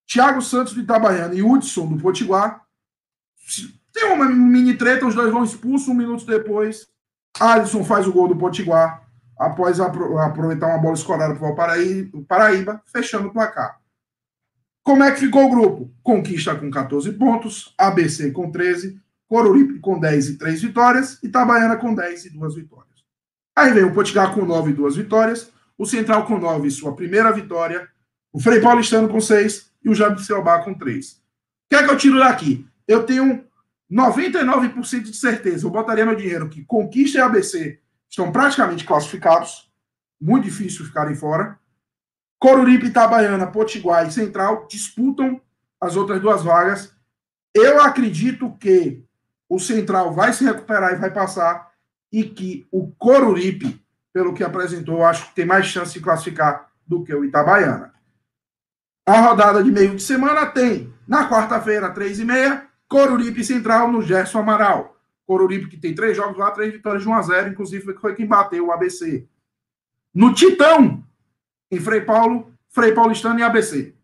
[0.06, 2.62] Thiago Santos do Itabaiana e Hudson do Potiguar.
[3.92, 5.88] Tem uma mini treta, os dois vão expulsos.
[5.88, 6.86] Um minuto depois,
[7.38, 9.06] Alisson faz o gol do Potiguar
[9.38, 11.50] após aproveitar uma bola escorada para
[12.14, 13.78] o Paraíba, fechando o placar.
[14.82, 15.92] Como é que ficou o grupo?
[16.02, 21.94] Conquista com 14 pontos, ABC com 13, Coruripe com 10 e 3 vitórias, Itabaiana com
[21.94, 23.04] 10 e 2 vitórias.
[23.54, 26.94] Aí vem o Potiguar com 9 e 2 vitórias, o Central com 9 e sua
[26.94, 27.88] primeira vitória,
[28.32, 31.12] o Frei Paulistano com 6 e o Jabicebá com 3.
[31.12, 31.18] O
[31.70, 32.66] que é que eu tiro daqui?
[32.86, 33.44] Eu tenho
[33.90, 39.70] 99% de certeza, eu botaria meu dinheiro que Conquista e ABC estão praticamente classificados,
[40.20, 41.58] muito difícil ficarem fora.
[42.38, 45.40] Coruripe, Itabaiana, Potiguar e Central disputam
[45.80, 46.94] as outras duas vagas.
[47.54, 49.04] Eu acredito que
[49.48, 51.72] o Central vai se recuperar e vai passar,
[52.10, 53.83] e que o Coruripe,
[54.14, 57.92] pelo que apresentou, acho que tem mais chance de classificar do que o Itabaiana.
[59.06, 64.00] A rodada de meio de semana tem, na quarta-feira, três e meia, Coruripe Central no
[64.00, 64.96] Gerson Amaral.
[65.26, 68.26] Coruripe que tem três jogos lá, três vitórias de 1 a 0 inclusive foi quem
[68.26, 69.26] bateu o ABC.
[70.14, 71.02] No Titão,
[71.70, 73.96] em Frei Paulo, Frei Paulistano e ABC.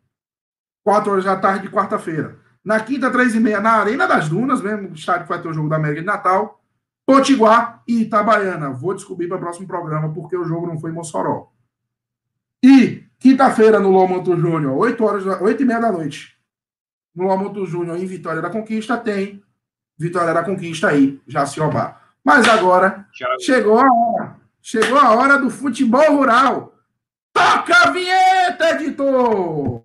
[0.82, 2.36] Quatro horas da tarde de quarta-feira.
[2.64, 5.52] Na quinta, três e meia, na Arena das Dunas, mesmo estádio que vai ter o
[5.52, 6.59] jogo da América de Natal,
[7.10, 8.70] Potiguar e Itabaiana.
[8.70, 11.50] Vou descobrir para o próximo programa porque o jogo não foi em Mossoró.
[12.62, 16.36] E quinta-feira no Lomonto Júnior, 8 horas, 8 e meia da noite,
[17.12, 19.42] no Lomonto Júnior em Vitória da Conquista, tem
[19.98, 22.00] Vitória da Conquista aí, Jaciobá.
[22.22, 23.08] Mas agora
[23.40, 24.36] chegou a hora.
[24.62, 26.74] Chegou a hora do futebol rural.
[27.32, 29.82] Toca a vinheta, editor!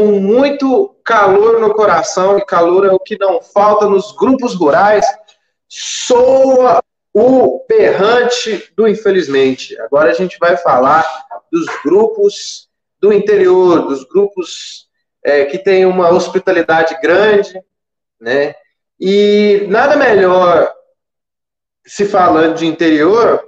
[0.00, 5.04] Com muito calor no coração, e calor é o que não falta nos grupos rurais,
[5.68, 6.82] soa
[7.12, 9.78] o berrante do infelizmente.
[9.78, 11.04] Agora a gente vai falar
[11.52, 12.66] dos grupos
[12.98, 14.88] do interior, dos grupos
[15.22, 17.62] é, que tem uma hospitalidade grande,
[18.18, 18.54] né?
[18.98, 20.72] E nada melhor
[21.84, 23.46] se falando de interior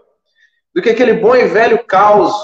[0.75, 2.35] do que aquele bom e velho caos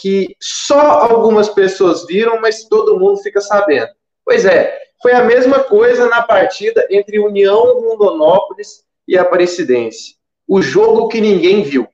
[0.00, 3.90] que só algumas pessoas viram, mas todo mundo fica sabendo.
[4.24, 10.16] Pois é, foi a mesma coisa na partida entre União Rondonópolis e Aparecidense.
[10.48, 11.86] O jogo que ninguém viu.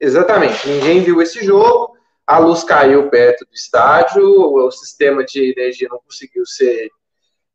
[0.00, 1.92] Exatamente, ninguém viu esse jogo
[2.26, 6.88] a luz caiu perto do estádio, o sistema de energia não conseguiu ser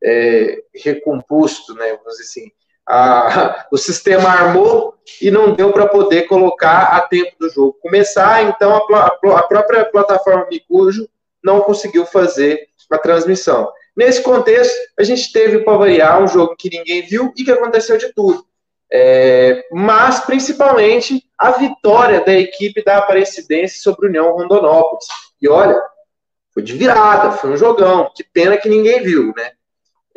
[0.03, 2.51] é, recomposto, né, vamos dizer assim.
[2.87, 8.43] A, o sistema armou e não deu para poder colocar a tempo do jogo começar,
[8.43, 11.07] então a, a, própria plataforma Micujo
[11.43, 13.71] não conseguiu fazer a transmissão.
[13.95, 17.97] Nesse contexto, a gente teve, para variar, um jogo que ninguém viu e que aconteceu
[17.97, 18.45] de tudo.
[18.91, 25.05] É, mas, principalmente, a vitória da equipe da Aparecidense sobre a União Rondonópolis.
[25.41, 25.81] E olha,
[26.53, 28.11] foi de virada, foi um jogão.
[28.15, 29.51] Que pena que ninguém viu, né?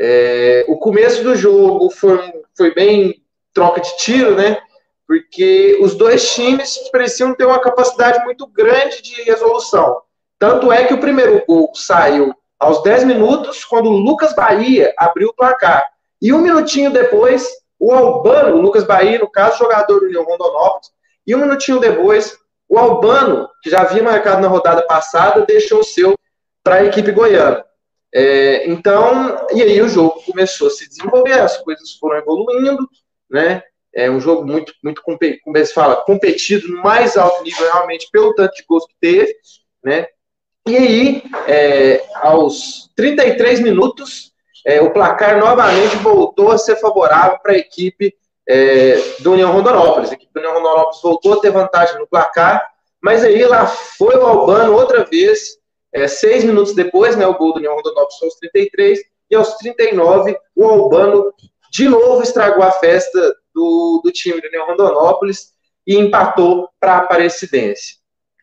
[0.03, 4.59] É, o começo do jogo foi, foi bem troca de tiro, né?
[5.07, 10.01] Porque os dois times pareciam ter uma capacidade muito grande de resolução.
[10.39, 15.29] Tanto é que o primeiro gol saiu aos 10 minutos, quando o Lucas Bahia abriu
[15.29, 15.87] o placar.
[16.21, 17.47] E um minutinho depois,
[17.79, 20.91] o Albano, o Lucas Bahia, no caso, jogador do União Rondonópolis,
[21.27, 25.85] e um minutinho depois, o Albano, que já havia marcado na rodada passada, deixou o
[25.85, 26.15] seu
[26.63, 27.65] para a equipe goiana.
[28.12, 32.88] É, então, e aí o jogo começou a se desenvolver, as coisas foram evoluindo,
[33.31, 33.62] né?
[33.92, 38.35] É um jogo muito, muito como se fala, competido no mais alto nível, realmente, pelo
[38.35, 39.35] tanto de gols que teve,
[39.83, 40.07] né?
[40.66, 44.33] E aí, é, aos 33 minutos,
[44.64, 48.14] é, o placar novamente voltou a ser favorável para a equipe
[48.49, 50.11] é, do União Rondonópolis.
[50.11, 52.68] A equipe do União Rondonópolis voltou a ter vantagem no placar,
[53.01, 55.59] mas aí lá foi o Albano outra vez,
[55.92, 59.00] é, seis minutos depois, né, o gol do União Rondonópolis aos 33,
[59.31, 61.33] e aos 39 o Albano
[61.70, 65.53] de novo estragou a festa do, do time do União Rondonópolis
[65.87, 68.00] e empatou para a Aparecidense.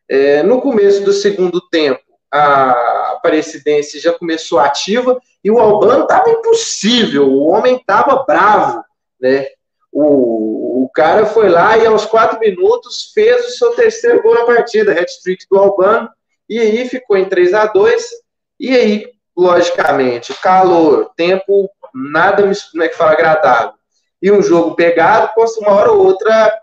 [0.10, 6.30] É, no começo do segundo tempo, a Aparecidense já começou ativa e o Albano estava
[6.30, 8.84] impossível, o homem estava bravo,
[9.20, 9.48] né?
[9.92, 14.46] O, o cara foi lá e aos quatro minutos fez o seu terceiro gol na
[14.46, 16.10] partida, hat-trick do Albano,
[16.50, 18.06] e aí ficou em 3 a 2
[18.60, 19.06] e aí,
[19.36, 23.74] logicamente, calor, tempo, nada, como é que fala, agradável,
[24.22, 26.60] e um jogo pegado, uma hora ou outra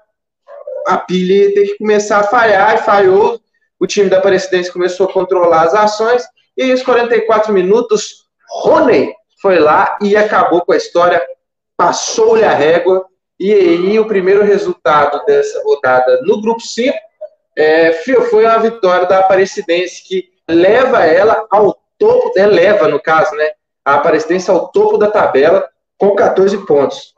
[0.87, 3.41] a pilha ter que começar a falhar, e falhou,
[3.79, 6.25] o time da Aparecidense começou a controlar as ações,
[6.57, 11.23] e aí, os 44 minutos, Rony foi lá e acabou com a história,
[11.77, 13.07] passou-lhe a régua,
[13.39, 16.97] e aí o primeiro resultado dessa rodada no grupo 5
[17.57, 23.51] é, foi uma vitória da Aparecidense, que leva ela ao topo, eleva no caso, né?
[23.85, 27.15] A Aparecidense ao topo da tabela com 14 pontos.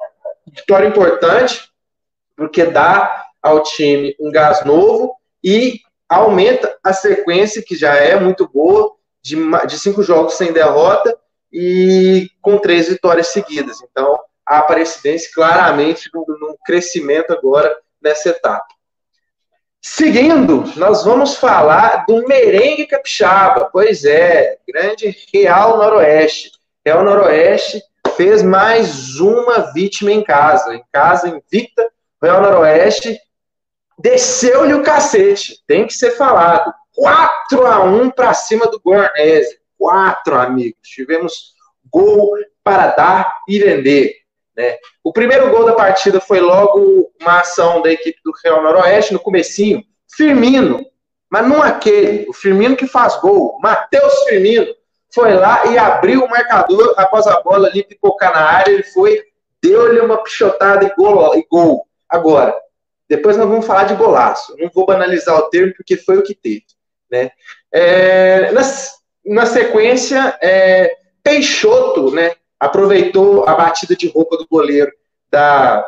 [0.47, 1.69] Vitória importante,
[2.37, 8.49] porque dá ao time um gás novo e aumenta a sequência, que já é muito
[8.49, 11.17] boa, de, de cinco jogos sem derrota
[11.53, 13.79] e com três vitórias seguidas.
[13.83, 18.67] Então, a Aparecidense claramente num crescimento agora nessa etapa.
[19.89, 23.71] Seguindo, nós vamos falar do merengue capixaba.
[23.73, 26.51] Pois é, grande Real Noroeste.
[26.85, 27.81] Real Noroeste
[28.17, 30.75] fez mais uma vítima em casa.
[30.75, 31.89] Em casa, invicta,
[32.21, 33.17] Real Noroeste
[33.97, 35.63] desceu-lhe o cacete.
[35.69, 36.75] Tem que ser falado.
[36.93, 39.61] 4 a 1 para cima do Guarnese.
[39.79, 40.81] 4, amigos.
[40.83, 41.55] Tivemos
[41.91, 42.33] gol
[42.65, 44.17] para dar e vender.
[44.57, 44.77] Né?
[45.05, 49.21] O primeiro gol da partida foi logo uma ação da equipe do Real Noroeste, no
[49.21, 49.85] comecinho.
[50.17, 50.85] Firmino,
[51.31, 53.59] mas não aquele, o Firmino que faz gol.
[53.61, 54.67] Matheus Firmino
[55.13, 58.73] foi lá e abriu o marcador após a bola ali pipocar na área.
[58.73, 59.23] Ele foi,
[59.63, 61.87] deu-lhe uma pichotada e gol, e gol.
[62.09, 62.57] Agora,
[63.09, 64.57] depois nós vamos falar de golaço.
[64.59, 66.65] Não vou banalizar o termo, porque foi o que teve.
[67.11, 67.31] Né?
[67.73, 68.63] É, na,
[69.27, 72.33] na sequência, é, Peixoto, né?
[72.59, 74.91] Aproveitou a batida de roupa do goleiro
[75.31, 75.85] da,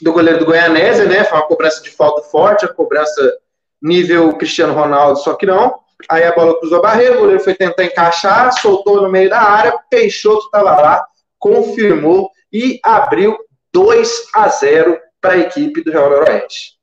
[0.00, 1.24] do goleiro do Goianésia, né?
[1.24, 3.38] Foi uma cobrança de falta forte, a cobrança
[3.82, 5.78] nível Cristiano Ronaldo, só que não.
[6.08, 9.40] Aí a bola cruzou a barreira, o goleiro foi tentar encaixar, soltou no meio da
[9.40, 11.06] área, Peixoto estava lá,
[11.38, 13.38] confirmou e abriu
[13.72, 16.74] 2 a 0 para a equipe do Real Noroeste.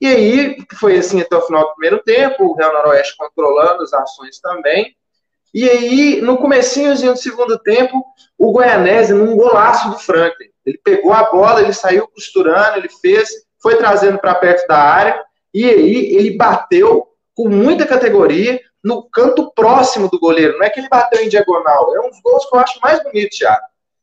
[0.00, 3.92] E aí, foi assim até o final do primeiro tempo, o Real Noroeste controlando as
[3.92, 4.94] ações também.
[5.54, 8.04] E aí, no comecinhozinho do segundo tempo,
[8.36, 10.48] o Goianese, num golaço do Franklin.
[10.66, 13.28] Ele pegou a bola, ele saiu costurando, ele fez,
[13.62, 15.22] foi trazendo para perto da área,
[15.54, 20.58] e aí ele bateu com muita categoria no canto próximo do goleiro.
[20.58, 23.00] Não é que ele bateu em diagonal, é um dos gols que eu acho mais
[23.04, 23.62] bonito, Thiago.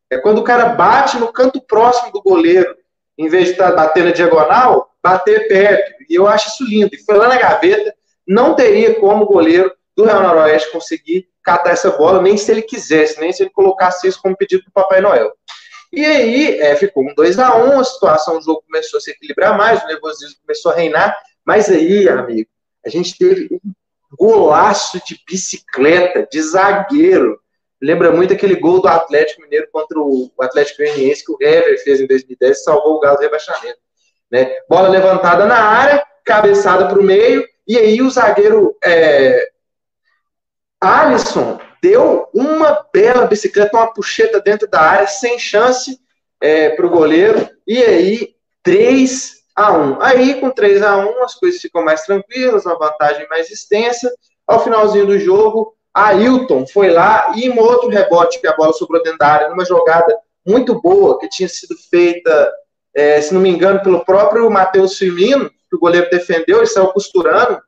[0.09, 2.73] É quando o cara bate no canto próximo do goleiro,
[3.17, 6.03] em vez de estar tá batendo na diagonal, bater perto.
[6.09, 6.95] E eu acho isso lindo.
[6.95, 7.93] E foi lá na gaveta,
[8.25, 12.61] não teria como o goleiro do Real Noroeste conseguir catar essa bola, nem se ele
[12.61, 15.31] quisesse, nem se ele colocasse isso como pedido para o Papai Noel.
[15.91, 19.11] E aí é, ficou um 2 a 1 a situação do jogo começou a se
[19.11, 22.49] equilibrar mais, o nervosismo começou a reinar, mas aí, amigo,
[22.85, 23.59] a gente teve um
[24.17, 27.39] golaço de bicicleta, de zagueiro.
[27.81, 31.99] Lembra muito aquele gol do Atlético Mineiro contra o Atlético Goianiense que o Hever fez
[31.99, 33.79] em 2010 e salvou o Galo do rebaixamento.
[34.29, 34.55] Né?
[34.69, 39.50] Bola levantada na área, cabeçada para o meio, e aí o zagueiro é,
[40.81, 45.99] Alisson deu uma bela bicicleta, uma puxeta dentro da área, sem chance
[46.41, 47.47] é, para o goleiro.
[47.67, 52.65] E aí, 3 a 1 Aí, com 3 a 1 as coisas ficam mais tranquilas,
[52.65, 54.11] uma vantagem mais extensa.
[54.47, 59.03] Ao finalzinho do jogo, Ailton foi lá e um outro rebote que a bola sobrou
[59.03, 62.51] dentro da área, numa jogada muito boa, que tinha sido feita,
[62.95, 66.87] é, se não me engano, pelo próprio Matheus Firmino, que o goleiro defendeu, ele saiu
[66.87, 67.61] costurando,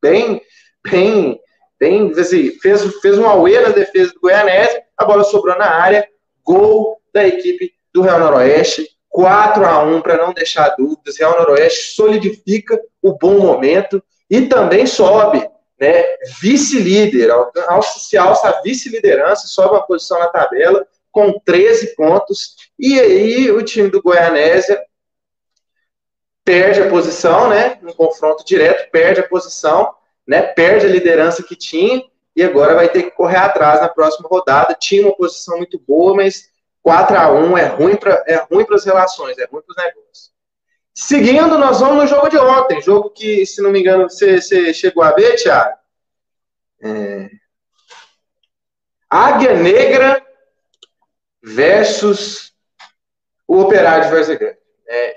[0.00, 0.40] bem,
[0.88, 1.38] bem
[1.78, 6.08] tem, assim, fez, fez um auê na defesa do Goianese, a bola sobrou na área,
[6.44, 11.18] gol da equipe do Real Noroeste, 4 a 1 para não deixar dúvidas.
[11.18, 15.48] Real Noroeste solidifica o bom momento e também sobe,
[15.80, 16.04] né?
[16.40, 17.30] Vice-líder,
[17.82, 22.56] se alça a vice-liderança, sobe uma posição na tabela com 13 pontos.
[22.78, 24.80] E aí o time do Goianésia
[26.44, 27.78] perde a posição, né?
[27.82, 29.94] No confronto direto, perde a posição
[30.28, 32.04] né, perde a liderança que tinha
[32.36, 34.76] e agora vai ter que correr atrás na próxima rodada.
[34.78, 36.50] Tinha uma posição muito boa, mas
[36.82, 40.30] 4 a 1 é ruim para é ruim as relações, é ruim para os negócios.
[40.94, 44.74] Seguindo, nós vamos no jogo de ontem, jogo que, se não me engano, você, você
[44.74, 45.76] chegou a ver, Thiago.
[46.82, 47.30] É...
[49.08, 50.22] Águia Negra
[51.42, 52.52] versus
[53.46, 54.58] o Operário de Varzegrande.
[54.86, 55.14] É,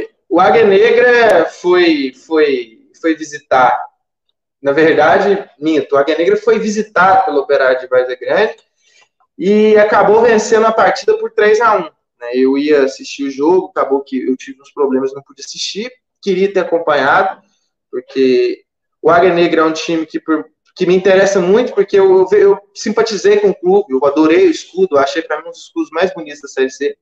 [0.00, 3.76] é, o Águia Negra foi, foi foi visitar.
[4.62, 8.56] Na verdade, minto, o Águia Negra foi visitado pelo Operário de Várzea Grande
[9.36, 11.90] e acabou vencendo a partida por 3 a 1
[12.22, 12.30] né?
[12.34, 15.90] Eu ia assistir o jogo, acabou que eu tive uns problemas, não pude assistir,
[16.22, 17.42] queria ter acompanhado,
[17.90, 18.62] porque
[19.02, 20.46] o Águia Negra é um time que, por,
[20.76, 24.96] que me interessa muito, porque eu, eu, simpatizei com o clube, eu adorei o escudo,
[24.96, 26.96] achei para mim um dos escudos mais bonitos da Série C,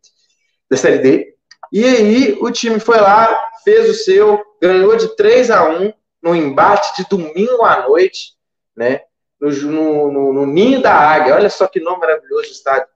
[0.71, 1.35] da Série D.
[1.71, 6.35] E aí o time foi lá, fez o seu, ganhou de 3 a 1 no
[6.35, 8.35] embate de domingo à noite,
[8.77, 9.03] né?
[9.41, 11.35] No, no, no Ninho da Águia.
[11.35, 12.89] Olha só que nome maravilhoso o estádio.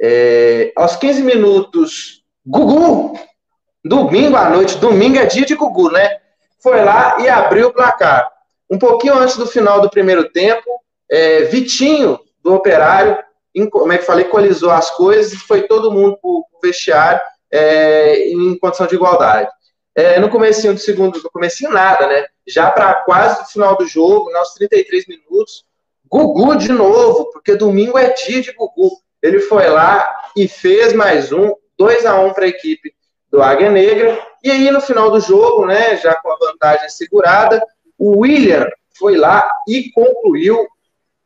[0.00, 3.18] É, aos 15 minutos, Gugu,
[3.84, 6.18] domingo à noite, domingo é dia de Gugu, né?
[6.62, 8.30] Foi lá e abriu o placar.
[8.70, 13.18] Um pouquinho antes do final do primeiro tempo, é, Vitinho, do Operário,
[13.70, 18.28] como é que falei, colisou as coisas e foi todo mundo para o vestiário é,
[18.28, 19.50] em condição de igualdade.
[19.96, 22.26] É, no comecinho do segundo, no comecinho nada, né?
[22.46, 25.64] Já para quase o final do jogo, nos 33 minutos,
[26.08, 28.90] Gugu de novo, porque domingo é dia de Gugu.
[29.22, 32.94] Ele foi lá e fez mais um, 2 a 1 para a equipe
[33.30, 34.22] do Águia Negra.
[34.42, 37.60] E aí, no final do jogo, né, já com a vantagem segurada,
[37.98, 40.66] o William foi lá e concluiu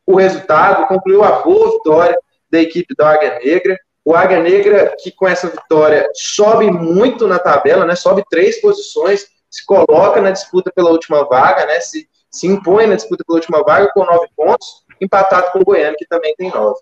[0.05, 2.17] o resultado, concluiu a boa vitória
[2.49, 3.77] da equipe do Águia Negra.
[4.03, 7.95] O Águia Negra, que com essa vitória sobe muito na tabela, né?
[7.95, 11.79] Sobe três posições, se coloca na disputa pela última vaga, né?
[11.79, 15.95] Se, se impõe na disputa pela última vaga com nove pontos, empatado com o Goiânia,
[15.97, 16.79] que também tem nove.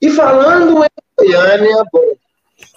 [0.00, 0.88] E falando em
[1.18, 2.14] Goiânia, bom.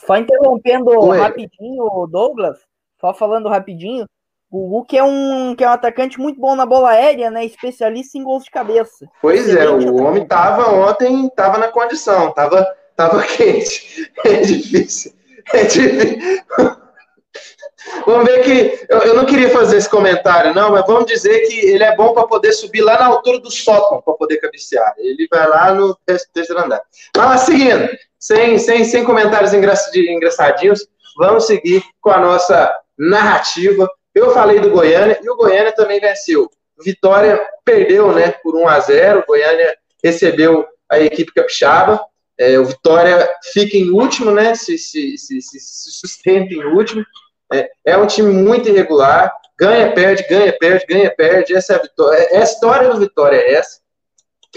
[0.06, 1.20] Só interrompendo Oi.
[1.20, 2.58] rapidinho, Douglas,
[3.00, 4.08] só falando rapidinho,
[4.50, 7.44] o Hulk é um, que é um atacante muito bom na bola aérea, né?
[7.46, 9.06] Especialista em gols de cabeça.
[9.22, 10.02] Pois Excelente é, o atacante.
[10.02, 12.66] homem tava ontem, tava na condição, tava
[12.98, 14.12] Tava quente.
[14.26, 15.14] É difícil.
[15.54, 16.42] É difícil.
[18.06, 18.86] Vamos ver que.
[18.90, 22.14] Eu, eu, não queria fazer esse comentário, não, mas vamos dizer que ele é bom
[22.14, 24.94] para poder subir lá na altura do sótão para poder cabecear.
[24.98, 25.96] Ele vai lá no
[26.34, 26.82] terceiro andar.
[27.16, 27.88] Mas seguindo,
[28.20, 33.88] sem, sem, sem comentários engraçadinhos, vamos seguir com a nossa narrativa.
[34.14, 36.50] Eu falei do Goiânia e o Goiânia também venceu.
[36.84, 42.04] Vitória perdeu, né, por 1 a 0 O Goiânia recebeu a equipe capixaba.
[42.40, 44.54] É, o Vitória fica em último, né?
[44.54, 47.06] Se, se, se, se sustenta em último.
[47.52, 49.34] É, é, um time muito irregular.
[49.60, 51.56] Ganha, perde, ganha, perde, ganha, perde.
[51.56, 53.80] Essa é a, vitória, é a história do Vitória é essa.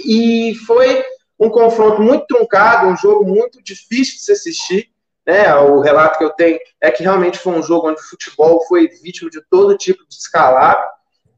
[0.04, 1.04] E foi
[1.38, 4.90] um confronto muito truncado, um jogo muito difícil de se assistir.
[5.26, 5.54] Né?
[5.54, 8.88] O relato que eu tenho é que realmente foi um jogo onde o futebol foi
[8.88, 10.84] vítima de todo tipo de escalado.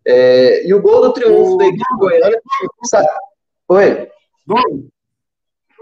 [0.05, 2.37] É, e o gol do triunfo da equipe goiana.
[3.69, 4.11] Oi.
[4.45, 4.89] Bom,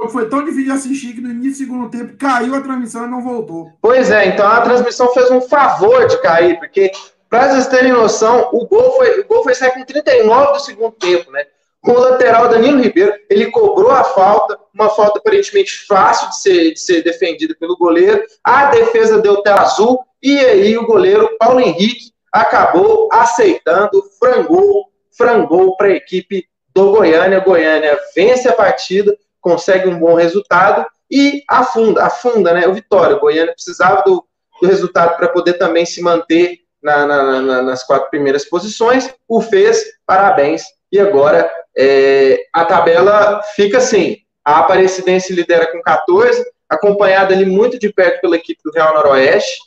[0.09, 3.11] foi tão difícil de assistir que no início do segundo tempo caiu a transmissão e
[3.11, 3.73] não voltou.
[3.81, 6.91] Pois é, então a transmissão fez um favor de cair, porque,
[7.29, 10.93] para vocês terem noção, o gol foi, o gol foi sair com 39 do segundo
[10.93, 11.45] tempo, né?
[11.81, 16.73] Com o lateral Danilo Ribeiro, ele cobrou a falta, uma falta aparentemente fácil de ser,
[16.75, 18.23] de ser defendida pelo goleiro.
[18.45, 24.87] A defesa deu tela azul, e aí o goleiro Paulo Henrique acabou aceitando, frangou,
[25.17, 27.41] frangou para a equipe do Goiânia.
[27.41, 32.67] Goiânia vence a partida consegue um bom resultado e afunda, afunda né?
[32.69, 34.25] O Vitória, o Goiânia precisava do,
[34.61, 39.41] do resultado para poder também se manter na, na, na, nas quatro primeiras posições, o
[39.41, 40.63] fez, parabéns.
[40.93, 47.79] E agora é, a tabela fica assim: a Aparecidense lidera com 14, acompanhada ali muito
[47.79, 49.59] de perto pela equipe do Real Noroeste,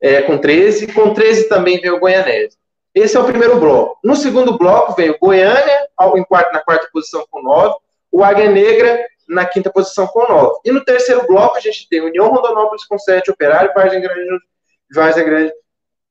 [0.00, 2.56] é, com 13, com 13 também veio o Goianese.
[2.94, 3.98] Esse é o primeiro bloco.
[4.04, 7.74] No segundo bloco veio Goiânia, em quarto, na quarta posição com 9,
[8.12, 10.60] o Águia Negra na quinta posição com 9.
[10.64, 15.52] E no terceiro bloco a gente tem União Rondonópolis com 7, Operário Vargem Grande, Grande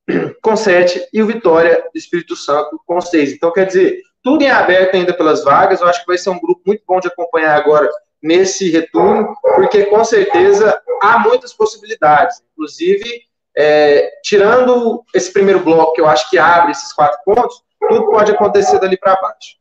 [0.41, 3.33] com 7 e o Vitória Espírito Santo com 6.
[3.33, 5.81] Então, quer dizer, tudo em aberto ainda pelas vagas.
[5.81, 7.89] Eu acho que vai ser um grupo muito bom de acompanhar agora
[8.21, 12.41] nesse retorno, porque com certeza há muitas possibilidades.
[12.53, 13.23] Inclusive,
[13.55, 18.31] é, tirando esse primeiro bloco, que eu acho que abre esses quatro pontos, tudo pode
[18.31, 19.57] acontecer dali para baixo.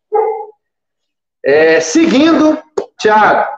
[1.45, 2.63] É, seguindo,
[3.03, 3.51] Thiago,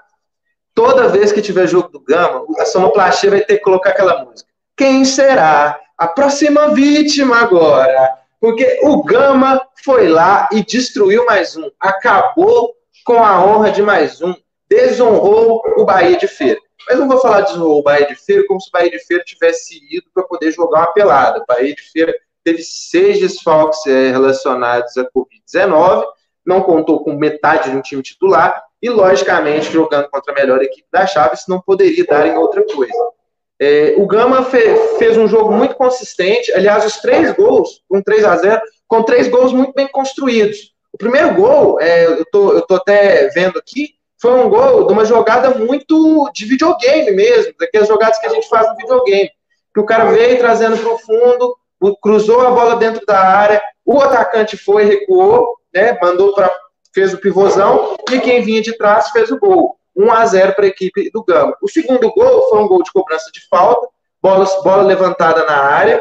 [0.75, 4.51] toda vez que tiver jogo do Gama, a sonoplastia vai ter que colocar aquela música.
[4.75, 8.19] Quem será a próxima vítima agora?
[8.41, 11.71] Porque o Gama foi lá e destruiu mais um.
[11.79, 12.75] Acabou
[13.05, 14.35] com a honra de mais um.
[14.67, 16.59] Desonrou o Bahia de Feira.
[16.89, 18.99] Mas não vou falar de desonrou o Bahia de Feira como se o Bahia de
[18.99, 21.41] Feira tivesse ido para poder jogar uma pelada.
[21.41, 26.05] O Bahia de Feira teve seis desfalques eh, relacionados à Covid-19,
[26.45, 30.87] não contou com metade de um time titular e, logicamente, jogando contra a melhor equipe
[30.93, 32.93] da chave, não poderia dar em outra coisa.
[33.59, 34.61] É, o Gama fe,
[34.99, 39.27] fez um jogo muito consistente, aliás, os três gols, um 3 a 0 com três
[39.29, 40.75] gols muito bem construídos.
[40.93, 44.93] O primeiro gol, é, eu, tô, eu tô até vendo aqui, foi um gol de
[44.93, 49.31] uma jogada muito de videogame mesmo, daquelas jogadas que a gente faz no videogame.
[49.73, 51.57] Que o cara veio trazendo para o fundo,
[52.03, 56.55] cruzou a bola dentro da área, o atacante foi, recuou, né, mandou para
[56.95, 59.77] fez o pivôzão e quem vinha de trás fez o gol.
[59.97, 61.57] 1 a 0 para a equipe do Gama.
[61.61, 63.87] O segundo gol foi um gol de cobrança de falta,
[64.23, 66.01] bola, bola levantada na área,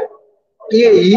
[0.72, 1.16] e aí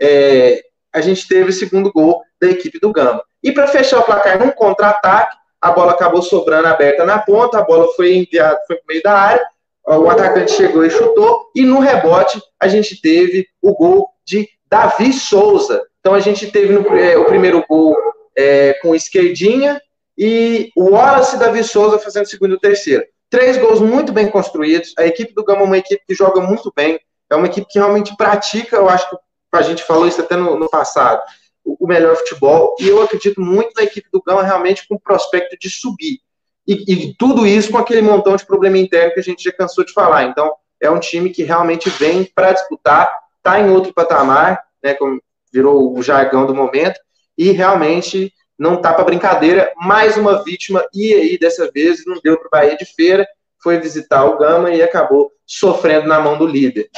[0.00, 0.62] é,
[0.92, 3.22] a gente teve o segundo gol da equipe do Gama.
[3.42, 7.62] E para fechar o placar num contra-ataque, a bola acabou sobrando aberta na ponta, a
[7.62, 9.46] bola foi enviada, foi para meio da área,
[9.86, 15.12] o atacante chegou e chutou, e no rebote a gente teve o gol de Davi
[15.12, 15.82] Souza.
[16.00, 17.96] Então a gente teve no, é, o primeiro gol
[18.36, 19.80] é, com esquerdinha
[20.16, 23.04] e o Wallace Davi Souza fazendo segundo e terceiro.
[23.28, 24.92] Três gols muito bem construídos.
[24.96, 27.00] A equipe do Gama é uma equipe que joga muito bem.
[27.30, 29.16] É uma equipe que realmente pratica, eu acho que
[29.52, 31.20] a gente falou isso até no, no passado,
[31.64, 32.76] o, o, melhor futebol.
[32.78, 36.20] E eu acredito muito na equipe do Gama realmente com o prospecto de subir.
[36.66, 39.84] E, e tudo isso com aquele montão de problema interno que a gente já cansou
[39.84, 40.24] de falar.
[40.24, 45.20] Então, é um time que realmente vem para disputar, está em outro patamar, né, como
[45.52, 46.98] virou o jargão do momento,
[47.36, 49.72] e realmente não tá para brincadeira.
[49.76, 53.26] Mais uma vítima, e aí dessa vez não deu para o Bahia de Feira,
[53.62, 56.88] foi visitar o Gama e acabou sofrendo na mão do líder,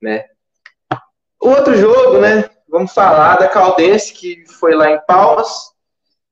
[0.00, 0.24] né?
[1.40, 2.48] Outro jogo, né?
[2.68, 5.48] Vamos falar da Caldense, que foi lá em Palmas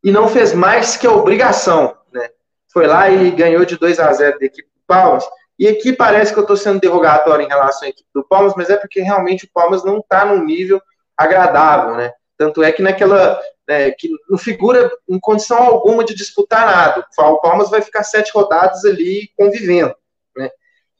[0.02, 2.30] e não fez mais que a obrigação, né?
[2.72, 5.28] Foi lá e ganhou de 2 a 0 da equipe do Palmas.
[5.58, 8.70] E aqui parece que eu estou sendo derrogatório em relação à equipe do Palmas, mas
[8.70, 10.80] é porque realmente o Palmas não está num nível
[11.16, 12.12] agradável, né?
[12.36, 17.06] Tanto é que naquela né, que não figura em condição alguma de disputar nada.
[17.18, 19.94] O Palmas vai ficar sete rodadas ali convivendo.
[20.36, 20.50] Né?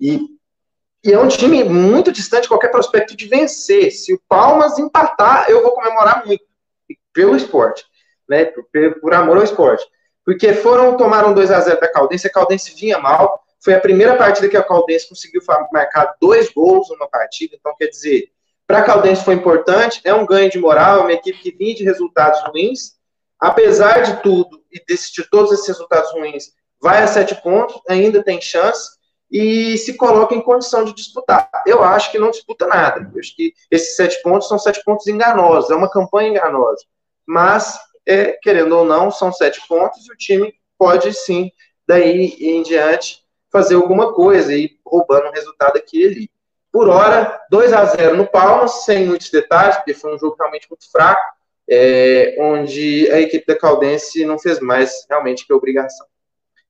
[0.01, 0.20] E,
[1.05, 3.91] e é um time muito distante de qualquer prospecto de vencer.
[3.91, 6.45] Se o Palmas empatar, eu vou comemorar muito
[7.12, 7.85] pelo esporte,
[8.28, 8.47] né?
[8.47, 8.64] por,
[9.01, 9.85] por amor ao esporte.
[10.24, 13.43] Porque foram, tomaram 2 a 0 da Caldense, a Caldense vinha mal.
[13.61, 17.89] Foi a primeira partida que a Caldense conseguiu marcar dois gols numa partida, então quer
[17.89, 18.30] dizer,
[18.66, 21.74] para a Caldense foi importante, é um ganho de moral, é uma equipe que vinha
[21.74, 22.94] de resultados ruins.
[23.38, 28.40] Apesar de tudo e de todos esses resultados ruins, vai a sete pontos, ainda tem
[28.40, 28.90] chance
[29.30, 31.50] e se coloca em condição de disputar.
[31.66, 33.10] Eu acho que não disputa nada.
[33.12, 36.84] Eu acho que esses sete pontos são sete pontos enganosos, é uma campanha enganosa.
[37.26, 41.50] Mas, é, querendo ou não, são sete pontos e o time pode sim,
[41.86, 46.30] daí em diante, fazer alguma coisa e roubando um resultado aqui e ali.
[46.73, 50.66] Por hora, 2 a 0 no Palmas, sem muitos detalhes, porque foi um jogo realmente
[50.70, 51.20] muito fraco,
[51.70, 56.07] é, onde a equipe da Caldense não fez mais realmente que obrigação.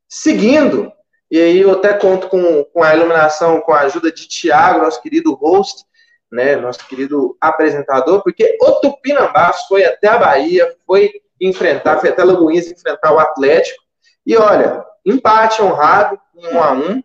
[0.09, 0.93] Seguindo,
[1.31, 5.01] e aí eu até conto com, com a iluminação, com a ajuda de Tiago, nosso
[5.01, 5.85] querido host,
[6.31, 12.25] né, nosso querido apresentador, porque o Tupinambás foi até a Bahia, foi enfrentar, foi até
[12.25, 13.83] Lagoinhas enfrentar o Atlético,
[14.27, 17.03] e olha, empate honrado, um a um,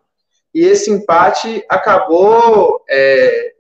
[0.57, 3.53] e esse empate acabou, é,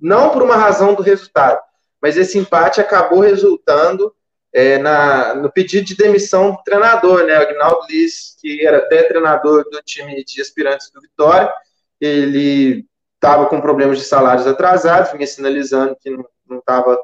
[0.00, 1.60] não por uma razão do resultado,
[2.00, 4.14] mas esse empate acabou resultando
[4.54, 9.64] é, na, no pedido de demissão do treinador, né, Agnaldo Liz, que era até treinador
[9.68, 11.52] do time de aspirantes do Vitória,
[12.00, 12.86] ele
[13.16, 16.10] estava com problemas de salários atrasados, vinha sinalizando que
[16.48, 16.96] não estava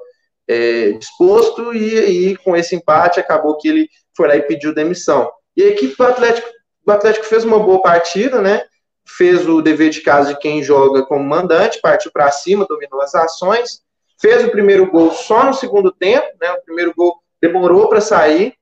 [0.47, 5.32] é, disposto, e aí com esse empate acabou que ele foi lá e pediu demissão.
[5.57, 6.49] E a equipe do Atlético,
[6.86, 8.62] do Atlético fez uma boa partida, né,
[9.07, 13.14] fez o dever de casa de quem joga como mandante, partiu para cima, dominou as
[13.14, 13.82] ações,
[14.20, 16.53] fez o primeiro gol só no segundo tempo, né?
[16.53, 18.55] O primeiro gol demorou para sair,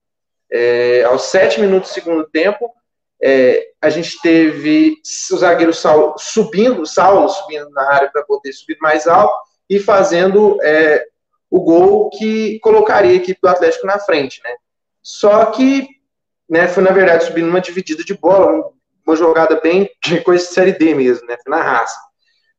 [0.51, 2.71] é, aos sete minutos do segundo tempo.
[3.23, 4.97] É, a gente teve
[5.31, 9.35] o zagueiro Saulo subindo, Saulo subindo na área para poder subir mais alto
[9.69, 11.05] e fazendo é,
[11.51, 14.55] o gol que colocaria a equipe do Atlético na frente, né?
[15.03, 15.87] Só que
[16.49, 18.73] né, foi, na verdade, subindo uma dividida de bola, um
[19.11, 21.37] uma jogada bem de coisa de série D mesmo, né?
[21.47, 21.99] Na raça.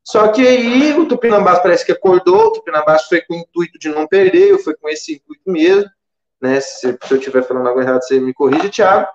[0.03, 3.89] Só que aí o Tupinambás parece que acordou, o Tupinambás foi com o intuito de
[3.89, 5.89] não perder, foi com esse intuito mesmo,
[6.41, 6.59] né?
[6.59, 9.07] Se, se eu estiver falando algo errado, você me corrige, Thiago.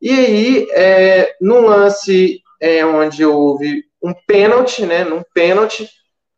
[0.00, 5.04] E aí, é, num lance é, onde houve um pênalti, né?
[5.04, 5.88] Num pênalti,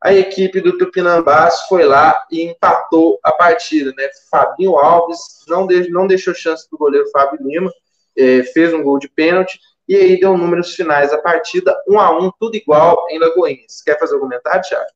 [0.02, 4.08] a equipe do Tupinambás foi lá e empatou a partida, né?
[4.30, 7.72] Fabinho Alves não, de, não deixou chance do goleiro Fábio Lima,
[8.16, 9.58] é, fez um gol de pênalti
[9.88, 13.82] e aí deu números finais a partida, um a um, tudo igual em Lagoinhas.
[13.84, 14.86] Quer fazer um comentário, Thiago?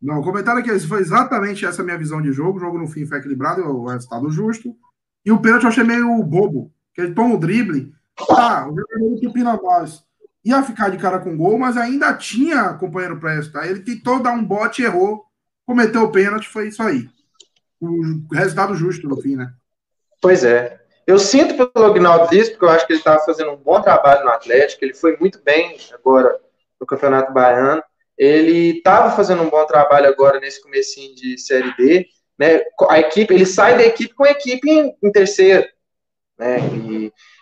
[0.00, 2.58] Não, o comentário é que foi exatamente essa minha visão de jogo.
[2.58, 4.74] O jogo no fim foi equilibrado, o resultado justo.
[5.24, 7.92] E o pênalti eu achei meio bobo, que ele toma o drible.
[8.26, 10.02] Tá, o jogador do Pinambás
[10.44, 13.56] ia ficar de cara com gol, mas ainda tinha companheiro presto.
[13.56, 15.24] Aí ele tentou dar um bote, errou,
[15.64, 17.08] cometeu o pênalti, foi isso aí.
[17.80, 19.52] o resultado justo no fim, né?
[20.20, 20.81] Pois é.
[21.06, 24.24] Eu sinto pelo Agnaldo isso, porque eu acho que ele estava fazendo um bom trabalho
[24.24, 26.38] no Atlético, ele foi muito bem agora
[26.80, 27.82] no Campeonato Baiano.
[28.16, 32.06] Ele estava fazendo um bom trabalho agora nesse comecinho de Série D,
[32.38, 32.60] né?
[32.88, 35.66] A equipe, ele sai da equipe com a equipe em, em terceiro,
[36.38, 36.58] né?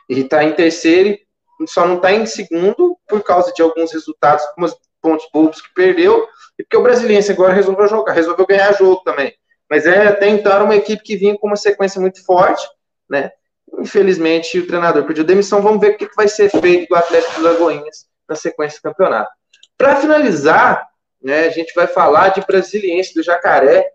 [0.09, 1.19] E está em terceiro
[1.61, 5.73] e só não está em segundo por causa de alguns resultados, alguns pontos bobos que
[5.75, 6.27] perdeu,
[6.59, 9.35] e porque o Brasiliense agora resolveu jogar, resolveu ganhar jogo também.
[9.69, 12.67] Mas é, até então era uma equipe que vinha com uma sequência muito forte,
[13.09, 13.31] né?
[13.79, 15.63] Infelizmente, o treinador pediu demissão.
[15.63, 19.31] Vamos ver o que vai ser feito do Atlético de Lagoinhas na sequência do campeonato.
[19.77, 20.89] Para finalizar,
[21.23, 23.91] né, a gente vai falar de Brasiliense do Jacaré,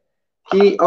[0.49, 0.77] que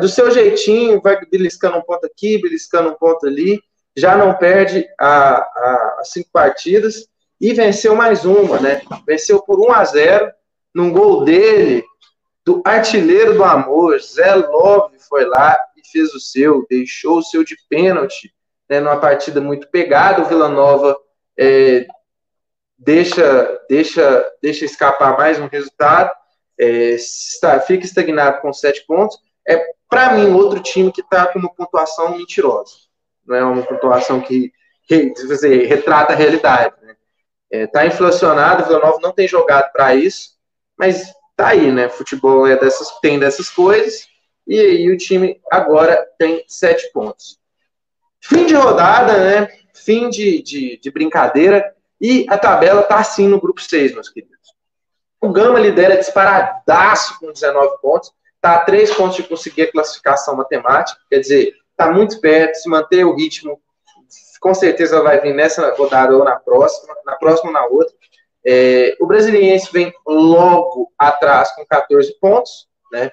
[0.00, 3.60] do seu jeitinho vai beliscando um ponto aqui, beliscando um ponto ali,
[3.96, 7.06] já não perde a, a, as cinco partidas
[7.40, 8.82] e venceu mais uma, né?
[9.06, 10.32] Venceu por 1 a 0
[10.74, 11.84] num gol dele,
[12.44, 15.56] do artilheiro do amor, Zé Love foi lá
[15.90, 18.32] fez o seu, deixou o seu de pênalti,
[18.68, 20.96] né, numa partida muito pegada, o Vila Nova
[21.38, 21.86] é,
[22.78, 26.10] deixa, deixa, deixa escapar mais um resultado,
[26.58, 31.38] é, está, fica estagnado com sete pontos, é, para mim, outro time que está com
[31.38, 32.72] uma pontuação mentirosa,
[33.26, 34.52] não é uma pontuação que,
[34.88, 36.96] dizer, retrata a realidade, né?
[37.50, 40.30] Está é, inflacionado, o Vila Nova não tem jogado para isso,
[40.76, 41.88] mas tá aí, né?
[41.88, 44.08] Futebol é dessas, tem dessas coisas.
[44.46, 47.38] E aí o time agora tem sete pontos.
[48.20, 49.48] Fim de rodada, né?
[49.74, 51.74] Fim de, de, de brincadeira.
[52.00, 54.34] E a tabela tá assim no grupo 6, meus queridos.
[55.20, 58.12] O Gama lidera disparadaço com 19 pontos.
[58.40, 61.00] Tá a três pontos de conseguir a classificação matemática.
[61.08, 62.56] Quer dizer, tá muito perto.
[62.56, 63.60] Se manter o ritmo,
[64.40, 66.94] com certeza vai vir nessa rodada ou na próxima.
[67.06, 67.94] Na próxima ou na outra.
[68.46, 73.10] É, o Brasiliense vem logo atrás com 14 pontos, né?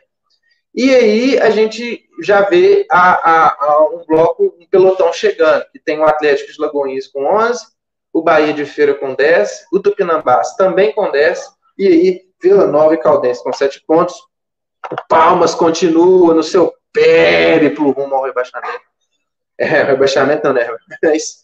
[0.74, 5.80] E aí a gente já vê a, a, a um bloco, um pelotão chegando, que
[5.80, 7.66] tem o Atlético de Lagoinhas com 11,
[8.14, 11.40] o Bahia de Feira com 10, o Tupinambás também com 10,
[11.78, 14.16] e aí Vila Nova e Caldense com 7 pontos.
[14.92, 18.82] O Palmas continua no seu périplo rumo ao rebaixamento.
[19.58, 20.68] É, rebaixamento não, né?
[21.04, 21.42] Mas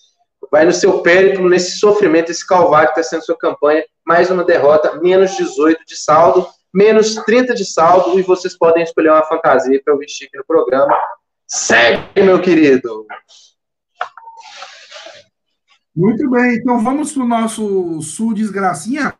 [0.51, 4.43] vai no seu périplo, nesse sofrimento, esse calvário que está sendo sua campanha, mais uma
[4.43, 9.82] derrota, menos 18 de saldo, menos 30 de saldo, e vocês podem escolher uma fantasia
[9.84, 10.97] para eu vestir aqui no programa.
[11.45, 13.05] Segue, meu querido!
[15.95, 19.15] Muito bem, então vamos para o nosso sul desgracinha.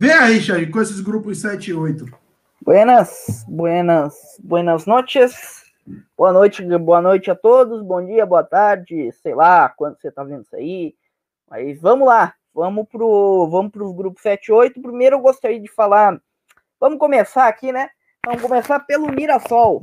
[0.00, 2.06] Vem aí, Xavi, com esses grupos 7 e 8.
[2.60, 5.64] Buenas, buenas, buenas noches.
[6.16, 10.24] Boa noite, boa noite a todos, bom dia, boa tarde, sei lá quando você tá
[10.24, 10.94] vendo isso aí.
[11.48, 14.82] Mas vamos lá, vamos pro, vamos pro grupo 7 e 8.
[14.82, 16.20] Primeiro eu gostaria de falar,
[16.80, 17.90] vamos começar aqui, né?
[18.24, 19.82] Vamos começar pelo Mirassol.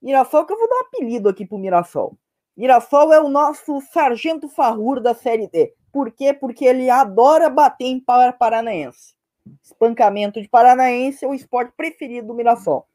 [0.00, 2.16] Mirassol que eu vou dar um apelido aqui pro Mirassol.
[2.56, 5.74] Mirassol é o nosso sargento farrur da Série D.
[5.92, 6.32] Por quê?
[6.32, 9.14] Porque ele adora bater em Paranaense.
[9.62, 12.86] Espancamento de Paranaense é o esporte preferido do Mirassol.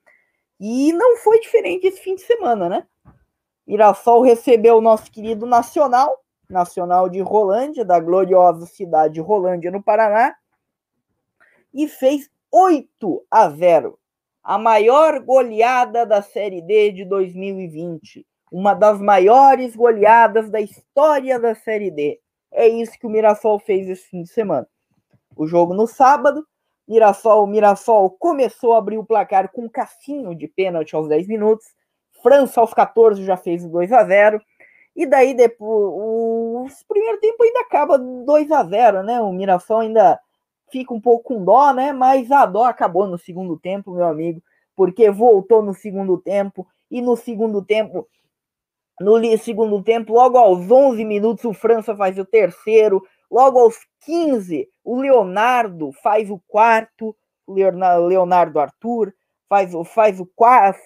[0.59, 2.87] E não foi diferente esse fim de semana, né?
[3.65, 9.81] Mirassol recebeu o nosso querido Nacional, Nacional de Rolândia, da gloriosa cidade de Rolândia, no
[9.81, 10.35] Paraná,
[11.73, 13.97] e fez 8 a 0.
[14.43, 18.28] A maior goleada da Série D de 2020.
[18.51, 22.20] Uma das maiores goleadas da história da Série D.
[22.51, 24.68] É isso que o Mirassol fez esse fim de semana.
[25.36, 26.45] O jogo no sábado,
[26.88, 31.66] Mirassol, Mirassol começou a abrir o placar com um cassinho de pênalti aos 10 minutos.
[32.22, 34.39] França aos 14 já fez o 2 a 0
[34.95, 39.20] e daí depois o, primeiro tempo ainda acaba 2 a 0, né?
[39.20, 40.20] O Mirassol ainda
[40.74, 41.93] fica um pouco com dó, né?
[41.93, 44.43] Mas a dó acabou no segundo tempo, meu amigo,
[44.76, 48.05] porque voltou no segundo tempo e no segundo tempo
[48.99, 53.01] no segundo tempo, logo aos 11 minutos, o França faz o terceiro,
[53.34, 57.15] Logo aos 15, o Leonardo faz o quarto,
[57.47, 59.11] Leonardo Arthur
[59.49, 60.30] faz, o, faz, o,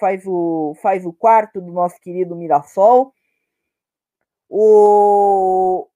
[0.00, 3.12] faz, o, faz o quarto do nosso querido Mirassol.
[4.48, 5.86] O,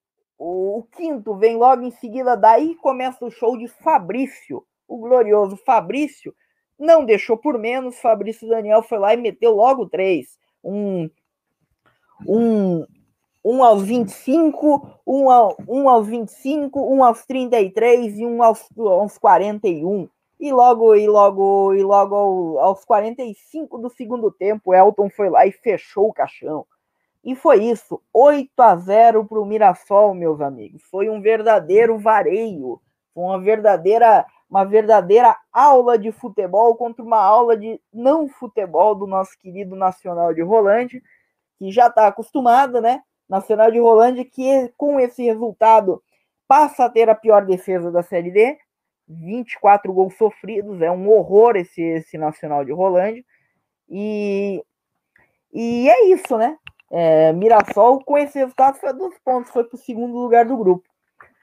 [0.42, 5.56] o, o, quinto vem logo em seguida, daí começa o show de Fabrício, o glorioso
[5.56, 6.34] Fabrício.
[6.76, 10.36] Não deixou por menos, Fabrício Daniel foi lá e meteu logo três.
[10.64, 11.08] Um,
[12.26, 12.84] um,
[13.44, 19.16] um aos 25, um, ao, um aos 25, um aos 33 e um aos, aos
[19.18, 20.08] 41.
[20.40, 25.52] E logo, e logo, e logo aos 45 do segundo tempo, Elton foi lá e
[25.52, 26.66] fechou o caixão.
[27.24, 30.82] E foi isso, 8 a 0 para o Mirassol, meus amigos.
[30.90, 32.80] Foi um verdadeiro vareio,
[33.14, 39.38] uma verdadeira, uma verdadeira aula de futebol contra uma aula de não futebol do nosso
[39.38, 41.00] querido Nacional de Rolândia,
[41.58, 43.02] que já está acostumado, né?
[43.28, 46.02] Nacional de Rolândia, que com esse resultado
[46.48, 48.58] passa a ter a pior defesa da Série D,
[49.08, 53.24] 24 gols sofridos, é um horror esse, esse Nacional de Rolândia.
[53.88, 54.62] E,
[55.52, 56.58] e é isso, né?
[56.94, 60.86] É, Mirassol, com esse resultado, foi dos pontos, foi para o segundo lugar do grupo.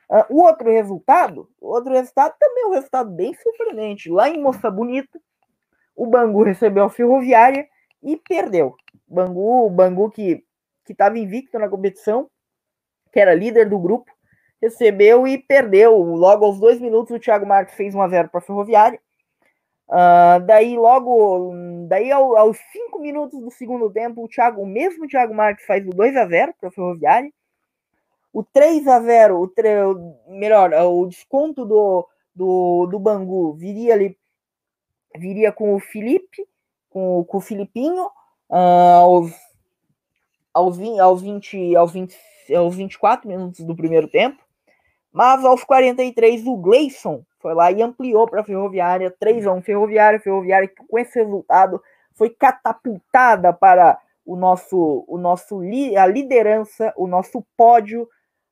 [0.08, 4.10] Uh, o outro resultado, outro resultado também é um resultado bem surpreendente.
[4.10, 5.20] Lá em Moça Bonita,
[5.96, 7.68] o Bangu recebeu a Ferroviária
[8.02, 8.76] e perdeu.
[9.08, 10.44] Bangu, o Bangu que
[10.88, 12.30] estava invicto na competição,
[13.12, 14.12] que era líder do grupo,
[14.62, 15.98] recebeu e perdeu.
[15.98, 19.00] Logo aos dois minutos, o Thiago Marques fez 1 a 0 para a Ferroviária.
[19.90, 21.52] Uh, daí, logo,
[21.88, 25.86] daí ao, aos cinco minutos do segundo tempo, o, Thiago, o mesmo Thiago Marques faz
[25.88, 27.32] o 2 a 0 para a Ferroviária.
[28.32, 29.70] O 3 a 0 o, tre...
[30.28, 34.16] melhor, o desconto do, do, do Bangu viria ali
[35.18, 36.46] viria com o Felipe,
[36.90, 38.06] com, com o Filipinho,
[38.50, 39.32] uh, aos,
[40.54, 42.18] aos, 20, aos, 20, aos, 20,
[42.56, 44.42] aos 24 minutos do primeiro tempo.
[45.12, 49.62] Mas aos 43, o Gleison foi lá e ampliou para a Ferroviária, 3 a 1
[49.62, 51.82] Ferroviária, Ferroviária que com esse resultado
[52.14, 55.62] foi catapultada para o nosso, o nosso
[55.98, 58.08] a liderança, o nosso pódio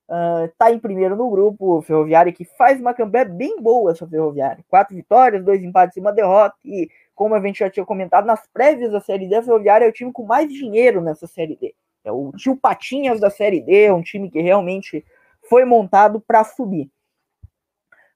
[0.10, 4.64] Uh, tá em primeiro no grupo, Ferroviária, que faz uma campanha bem boa essa Ferroviária.
[4.70, 6.56] Quatro vitórias, dois empates e uma derrota.
[6.64, 9.90] E como a gente já tinha comentado, nas prévias da Série D, a Ferroviária é
[9.90, 11.76] o time com mais dinheiro nessa Série D.
[12.06, 15.04] É o tio Patinhas da Série D, é um time que realmente
[15.50, 16.90] foi montado para subir.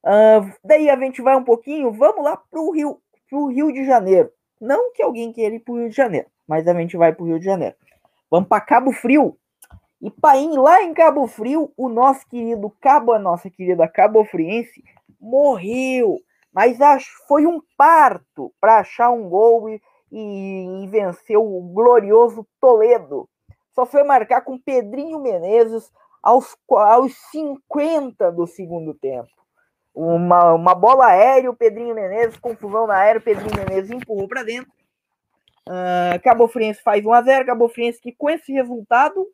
[0.04, 4.32] Uh, daí a gente vai um pouquinho, vamos lá pro Rio, pro Rio de Janeiro.
[4.60, 7.40] Não que alguém queira ir pro Rio de Janeiro, mas a gente vai pro Rio
[7.40, 7.76] de Janeiro.
[8.30, 9.38] Vamos para Cabo Frio,
[10.02, 14.84] e Paim, lá em Cabo Frio, o nosso querido Cabo, a nossa querida Cabo Friense,
[15.20, 16.20] morreu.
[16.52, 16.80] Mas
[17.28, 19.80] foi um parto para achar um gol e,
[20.12, 23.30] e, e vencer o glorioso Toledo.
[23.76, 25.92] Só foi marcar com Pedrinho Menezes
[26.22, 29.30] aos, aos 50 do segundo tempo.
[29.94, 34.44] Uma, uma bola aérea, o Pedrinho Menezes, confusão na aérea, o Pedrinho Menezes empurrou para
[34.44, 34.72] dentro.
[35.68, 39.28] Uh, Cabo Friense faz 1 a 0 Cabo Friense que com esse resultado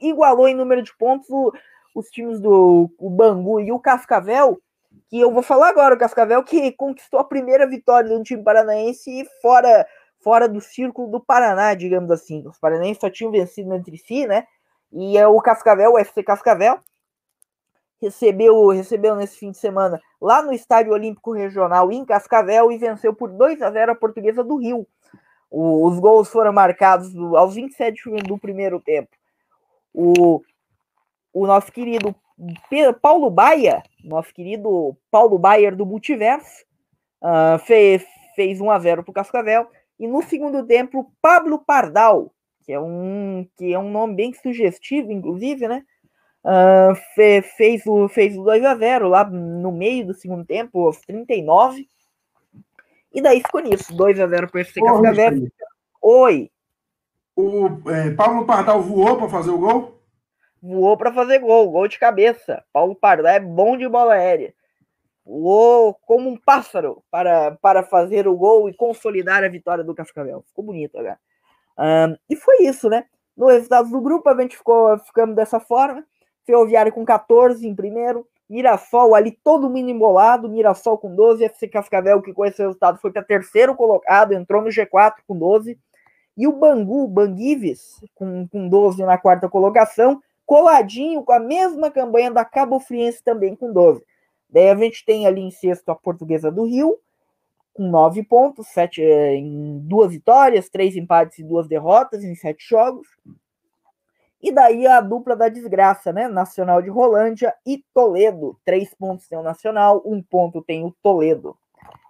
[0.00, 1.52] igualou em número de pontos o,
[1.94, 4.58] os times do Bangu e o Cascavel,
[5.08, 9.28] que eu vou falar agora, o Cascavel que conquistou a primeira vitória do time paranaense
[9.42, 9.86] fora,
[10.20, 12.46] fora do círculo do Paraná, digamos assim.
[12.46, 14.46] Os paranaenses só tinham vencido entre si, né?
[14.92, 16.78] E é o Cascavel, o FC Cascavel,
[18.00, 23.14] recebeu, recebeu nesse fim de semana lá no Estádio Olímpico Regional em Cascavel e venceu
[23.14, 24.86] por 2 a 0 a Portuguesa do Rio.
[25.50, 29.16] O, os gols foram marcados aos 27 do primeiro tempo
[29.96, 30.42] o,
[31.32, 32.14] o nosso querido
[33.00, 36.66] Paulo Baia, nosso querido Paulo Baier do Multiverso,
[37.22, 39.66] uh, fez, fez 1 a 0 para o Cascavel.
[39.98, 42.30] E no segundo tempo, Pablo Pardal,
[42.66, 45.84] que é um, que é um nome bem sugestivo, inclusive, né?
[46.44, 50.84] Uh, fe, fez, o, fez o 2 a 0 lá no meio do segundo tempo,
[50.84, 51.88] aos 39.
[53.12, 55.48] E daí ficou nisso, 2 a 0 para o FC Cascavel.
[56.02, 56.50] Oi.
[57.36, 60.00] O é, Paulo Pardal voou para fazer o gol?
[60.60, 62.64] Voou para fazer gol, gol de cabeça.
[62.72, 64.52] Paulo Pardal é bom de bola aérea.
[65.24, 70.44] Voou como um pássaro para, para fazer o gol e consolidar a vitória do Cascavel.
[70.48, 71.18] Ficou bonito agora.
[71.78, 73.04] Um, e foi isso, né?
[73.36, 76.04] No resultado do grupo, a gente ficou ficando dessa forma.
[76.44, 78.26] Ferroviário com 14 em primeiro.
[78.48, 80.48] Mirassol ali todo mundo embolado.
[80.48, 81.44] Mirassol com 12.
[81.44, 85.78] FC Cascavel, que com esse resultado foi para terceiro colocado, entrou no G4 com 12.
[86.36, 92.30] E o Bangu, Banguives, com, com 12 na quarta colocação, coladinho com a mesma campanha
[92.30, 94.04] da Cabo Friense também com 12.
[94.48, 96.98] Daí a gente tem ali em sexto a Portuguesa do Rio,
[97.76, 102.66] com 9 pontos, sete, é, em duas vitórias, três empates e duas derrotas em sete
[102.66, 103.06] jogos.
[104.42, 106.28] E daí a dupla da desgraça, né?
[106.28, 108.58] Nacional de Rolândia e Toledo.
[108.64, 111.56] Três pontos tem o Nacional, um ponto tem o Toledo.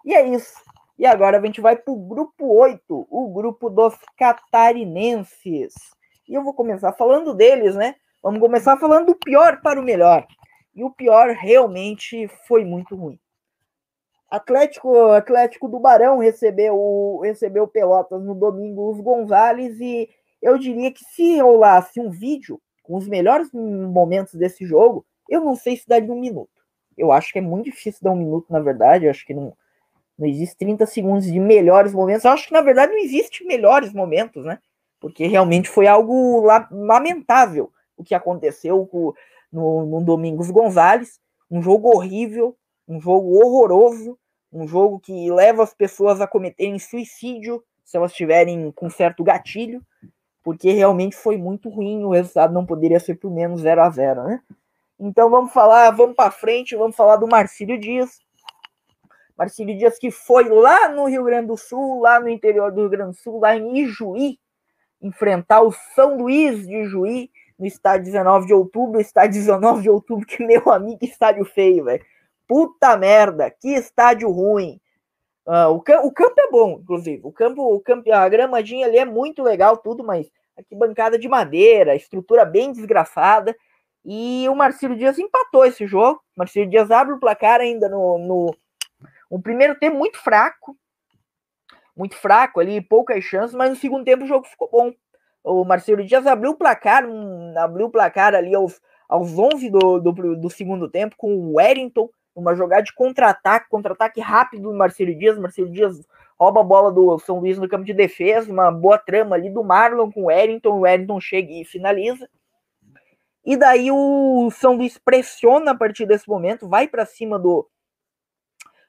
[0.05, 0.55] E é isso.
[0.99, 5.75] E agora a gente vai para o grupo 8, o grupo dos catarinenses.
[6.29, 7.97] E eu vou começar falando deles, né?
[8.23, 10.27] Vamos começar falando do pior para o melhor.
[10.75, 13.19] E o pior realmente foi muito ruim.
[14.29, 20.09] Atlético, Atlético do Barão recebeu recebeu Pelotas no domingo os Gonzales e
[20.43, 25.57] eu diria que se rolasse um vídeo com os melhores momentos desse jogo, eu não
[25.57, 26.51] sei se daria um minuto.
[26.97, 29.05] Eu acho que é muito difícil dar um minuto, na verdade.
[29.05, 29.53] Eu acho que não,
[30.19, 32.25] não existe 30 segundos de melhores momentos.
[32.25, 34.59] Eu acho que, na verdade, não existe melhores momentos, né?
[35.01, 39.13] Porque realmente foi algo lamentável o que aconteceu com,
[39.53, 41.21] no, no Domingos Gonzalez.
[41.51, 42.57] Um jogo horrível,
[42.87, 44.19] um jogo horroroso.
[44.53, 49.81] um jogo que leva as pessoas a cometerem suicídio se elas estiverem com certo gatilho,
[50.43, 54.25] porque realmente foi muito ruim, o resultado não poderia ser por menos 0 a 0
[54.25, 54.41] né?
[54.99, 58.19] Então vamos falar, vamos para frente, vamos falar do Marcílio Dias.
[59.37, 62.91] Marcílio Dias que foi lá no Rio Grande do Sul, lá no interior do Rio
[62.91, 64.39] Grande do Sul, lá em Ijuí,
[65.01, 70.27] enfrentar o São Luís de Ijuí, no estádio 19 de outubro, estádio 19 de outubro,
[70.27, 72.05] que meu amigo, estádio feio, velho.
[72.47, 74.81] Puta merda, que estádio ruim.
[75.47, 77.21] Uh, o, o, campo é bom, inclusive.
[77.25, 81.29] O campo, o campo, a gramadinha ali é muito legal, tudo, mas aqui bancada de
[81.29, 83.57] madeira, estrutura bem desgraçada.
[84.05, 86.21] E o Marcelo Dias empatou esse jogo.
[86.37, 88.57] O Marcelo Dias abre o placar ainda no, no,
[89.31, 90.77] no primeiro tempo muito fraco.
[91.97, 94.93] Muito fraco ali, poucas chances, mas no segundo tempo o jogo ficou bom.
[95.43, 100.01] O Marcelo Dias abriu o placar, um, abriu o placar ali aos, aos 11 do,
[100.01, 105.15] do, do segundo tempo com o Wellington uma jogada de contra-ataque, contra-ataque rápido do Marcelo
[105.17, 105.39] Dias.
[105.39, 106.07] Marcelo Dias
[106.39, 109.65] rouba a bola do São Luís no campo de defesa, uma boa trama ali do
[109.65, 110.69] Marlon com o Wellington.
[110.69, 112.29] O Wellington chega e finaliza.
[113.43, 117.67] E daí o São Luís pressiona a partir desse momento, vai para cima do,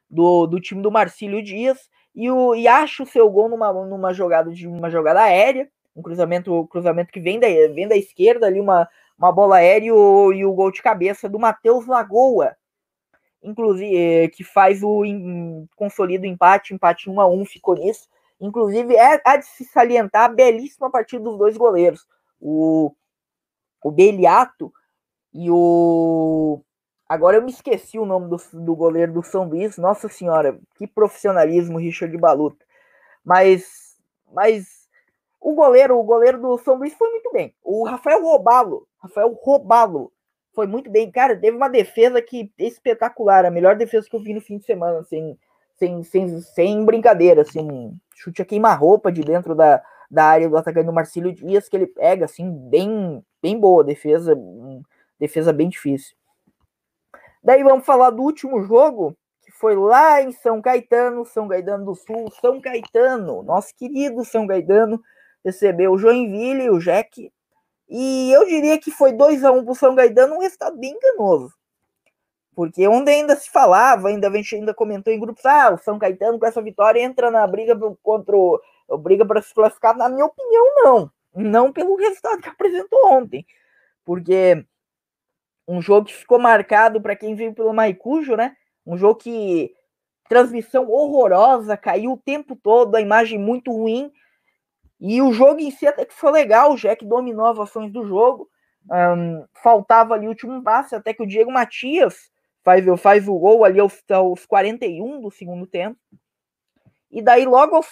[0.09, 4.13] do, do, time do Marcílio Dias e, o, e acha o seu gol numa, numa
[4.13, 8.59] jogada de uma jogada aérea, um cruzamento, cruzamento que vem da, vem da esquerda ali,
[8.59, 12.57] uma, uma bola aérea e o, e o gol de cabeça do Matheus Lagoa,
[13.41, 18.07] inclusive, eh, que faz o em, consolida o empate, empate 1 a 1 ficou nisso.
[18.39, 22.05] Inclusive, é há de se salientar a belíssima partida dos dois goleiros,
[22.39, 22.93] o,
[23.83, 24.71] o Beliato
[25.33, 26.61] e o.
[27.09, 29.77] Agora eu me esqueci o nome do, do goleiro do São Luís.
[29.77, 32.65] Nossa Senhora, que profissionalismo, Richard Baluta.
[33.23, 33.97] Mas,
[34.31, 34.87] mas
[35.39, 37.55] o goleiro, o goleiro do São Luís foi muito bem.
[37.63, 40.11] O Rafael Robalo, Rafael Robalo,
[40.57, 41.11] foi muito bem.
[41.11, 44.65] Cara, teve uma defesa que espetacular, a melhor defesa que eu vi no fim de
[44.65, 45.37] semana, assim,
[45.75, 50.57] sem, sem, sem brincadeira, assim, um chute a queima-roupa de dentro da, da área do
[50.57, 54.35] atacante do Marcílio Dias, que ele pega, assim, bem, bem boa defesa,
[55.19, 56.15] defesa bem difícil.
[57.43, 61.93] Daí vamos falar do último jogo, que foi lá em São Caetano, São Caetano do
[61.93, 64.99] Sul, São Caetano, nosso querido São Caetano,
[65.45, 67.31] recebeu o Joinville, o Jack,
[67.89, 70.77] e eu diria que foi 2 a 1 um para o São Gaetano, um resultado
[70.77, 71.53] bem enganoso.
[72.55, 76.45] Porque onde ainda se falava, ainda ainda comentou em grupos, ah, o São Caetano com
[76.45, 78.59] essa vitória entra na briga contra o,
[78.97, 81.11] briga para se classificar, na minha opinião, não.
[81.35, 83.45] Não pelo resultado que apresentou ontem.
[84.03, 84.65] Porque
[85.67, 88.55] um jogo que ficou marcado para quem viu pelo Maicujo, né?
[88.85, 89.71] Um jogo que
[90.27, 94.11] transmissão horrorosa, caiu o tempo todo, a imagem muito ruim.
[94.99, 98.05] E o jogo em si até que foi legal, o Jack dominou as ações do
[98.05, 98.49] jogo.
[98.89, 102.31] Um, faltava ali o último passe, até que o Diego Matias
[102.63, 105.99] faz, faz o gol ali aos, aos 41 do segundo tempo.
[107.11, 107.87] E daí, logo aos,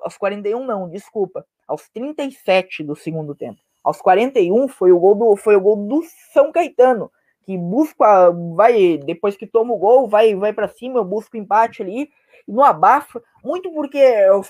[0.00, 3.60] aos 41, não, desculpa, aos 37 do segundo tempo.
[3.82, 6.02] Aos 41 foi o gol do, foi o gol do
[6.32, 7.10] São Caetano,
[7.42, 11.82] que busca, vai, depois que toma o gol, vai, vai para cima, busca o empate
[11.82, 12.08] ali
[12.46, 14.00] no abafa, muito porque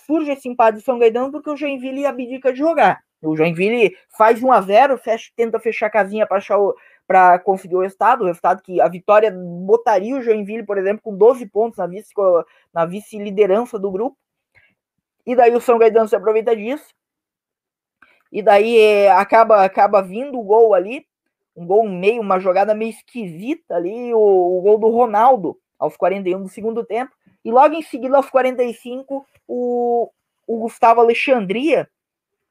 [0.07, 3.01] surge esse empate de São Gaetano porque o Joinville abdica de jogar.
[3.23, 6.27] O Joinville faz 1 a 0 fecha, tenta fechar a casinha
[7.07, 11.17] para conseguir o resultado, o resultado que a vitória botaria o Joinville, por exemplo, com
[11.17, 12.13] 12 pontos na vice,
[12.75, 14.17] na vice-liderança do grupo.
[15.25, 16.93] E daí o São Gaetano se aproveita disso.
[18.33, 21.07] E daí é, acaba, acaba vindo o gol ali,
[21.55, 26.43] um gol meio, uma jogada meio esquisita ali, o, o gol do Ronaldo, aos 41
[26.43, 27.13] do segundo tempo.
[27.45, 30.11] E logo em seguida, aos 45, o,
[30.47, 31.89] o Gustavo Alexandria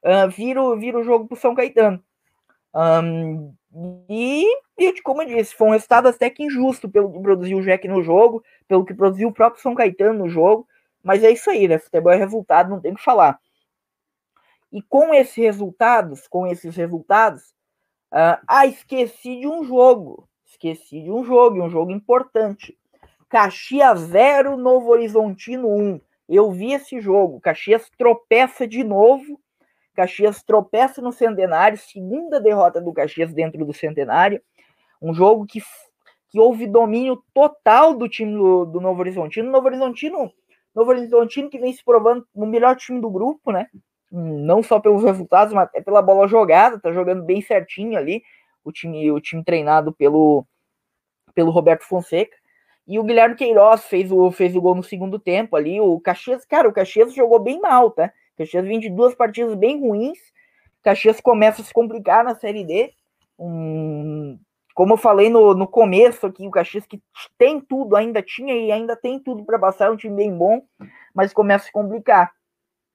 [0.02, 2.02] uh, vira, vira o jogo para o São Caetano.
[2.74, 3.54] Um,
[4.08, 4.44] e,
[4.78, 7.86] e, como eu disse, foi um resultado até que injusto pelo que produziu o Jack
[7.88, 10.66] no jogo, pelo que produziu o próprio São Caetano no jogo.
[11.02, 11.78] Mas é isso aí, né?
[11.78, 13.38] Futebol é resultado, não tem o que falar.
[14.70, 17.42] E com esses resultados, com esses resultados,
[18.12, 20.28] uh, ah, esqueci de um jogo.
[20.46, 22.76] Esqueci de um jogo, um jogo importante.
[23.32, 25.98] Caxias 0, Novo Horizontino 1.
[26.28, 27.40] Eu vi esse jogo.
[27.40, 29.40] Caxias tropeça de novo.
[29.94, 34.38] Caxias tropeça no Centenário, segunda derrota do Caxias dentro do Centenário.
[35.00, 35.62] Um jogo que,
[36.28, 39.50] que houve domínio total do time do, do Novo Horizontino.
[39.50, 40.30] Novo Horizontino,
[40.74, 43.66] Novo Horizontino que vem se provando no melhor time do grupo, né?
[44.10, 48.22] Não só pelos resultados, mas até pela bola jogada, tá jogando bem certinho ali.
[48.62, 50.44] O time, o time treinado pelo,
[51.34, 52.41] pelo Roberto Fonseca.
[52.86, 55.80] E o Guilherme Queiroz fez o, fez o gol no segundo tempo ali.
[55.80, 58.12] O Caxias, cara, o Caxias jogou bem mal, tá?
[58.34, 60.18] O Caxias vem de duas partidas bem ruins.
[60.18, 62.92] O Caxias começa a se complicar na Série D.
[63.38, 64.38] Um,
[64.74, 67.00] como eu falei no, no começo aqui, o Caxias que
[67.38, 70.62] tem tudo, ainda tinha e ainda tem tudo para passar, é um time bem bom,
[71.14, 72.32] mas começa a se complicar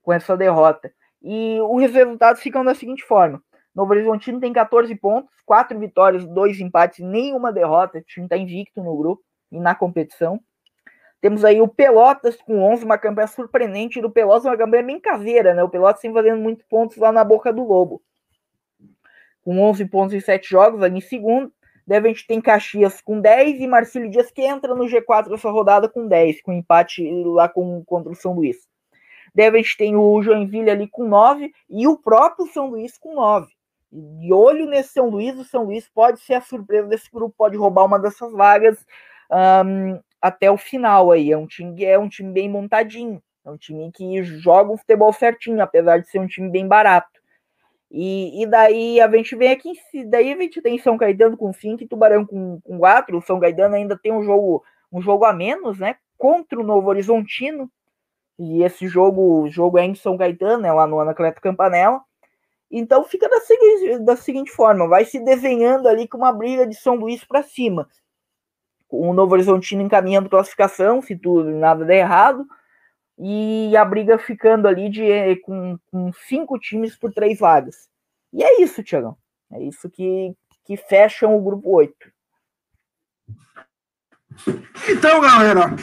[0.01, 0.91] com essa derrota.
[1.21, 3.41] E os resultados ficam da seguinte forma:
[3.73, 7.99] Novo Horizontino tem 14 pontos, 4 vitórias, 2 empates, nenhuma derrota.
[7.99, 10.39] O time está invicto no grupo na competição.
[11.20, 15.54] Temos aí o Pelotas com 11, uma campanha surpreendente do Pelotas, uma campanha bem caseira,
[15.54, 15.64] né?
[15.64, 18.02] O Pelotas tem fazendo muitos pontos lá na boca do Lobo.
[19.43, 21.52] Com 11 pontos em 7 jogos, ali em segundo.
[21.88, 25.50] Deve a gente tem Caxias com 10 e Marcílio Dias que entra no G4 dessa
[25.50, 28.68] rodada com 10, com empate lá com, contra o São Luís.
[29.34, 33.16] Deve a gente tem o Joinville ali com 9 e o próprio São Luís com
[33.16, 33.48] 9.
[33.89, 37.56] De olho nesse São Luís, o São Luís pode ser a surpresa desse grupo, pode
[37.56, 38.86] roubar uma dessas vagas
[39.32, 41.32] um, até o final aí.
[41.32, 45.11] É um time é um time bem montadinho, é um time que joga o futebol
[45.13, 47.17] certinho, apesar de ser um time bem barato.
[47.89, 49.71] E, e daí a gente vem aqui,
[50.07, 53.17] daí a gente tem São Caetano com 5 e Tubarão com 4.
[53.17, 55.95] O São Caetano ainda tem um jogo, um jogo a menos, né?
[56.17, 57.71] Contra o Novo Horizontino.
[58.39, 62.01] E esse jogo, jogo é em São Caetano, né, lá no Anacleto Campanella.
[62.69, 66.75] Então fica da seguinte, da seguinte forma, vai se desenhando ali com uma briga de
[66.75, 67.88] São Luís para cima.
[68.89, 72.45] O Novo Horizontino encaminhando classificação, se tudo nada der errado,
[73.19, 77.89] e a briga ficando ali de com, com cinco times por três vagas.
[78.31, 79.17] E é isso, Tiagão.
[79.51, 80.33] É isso que,
[80.65, 81.95] que fecham o grupo 8.
[84.89, 85.75] Então, galera,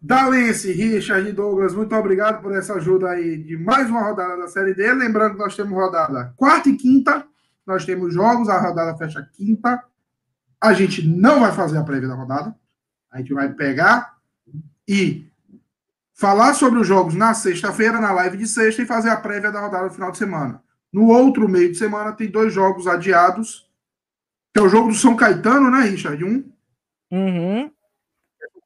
[0.00, 4.48] Dalense, Richard e Douglas, muito obrigado por essa ajuda aí de mais uma rodada da
[4.48, 4.92] Série D.
[4.94, 7.26] Lembrando que nós temos rodada quarta e quinta,
[7.66, 9.82] nós temos jogos, a rodada fecha quinta.
[10.60, 12.54] A gente não vai fazer a prévia da rodada,
[13.10, 14.16] a gente vai pegar
[14.86, 15.28] e
[16.14, 19.60] falar sobre os jogos na sexta-feira, na live de sexta, e fazer a prévia da
[19.60, 20.62] rodada do final de semana.
[20.92, 23.68] No outro meio de semana tem dois jogos adiados,
[24.52, 26.24] que é o jogo do São Caetano, né, Richard?
[26.24, 26.44] Um.
[27.10, 27.70] Uhum.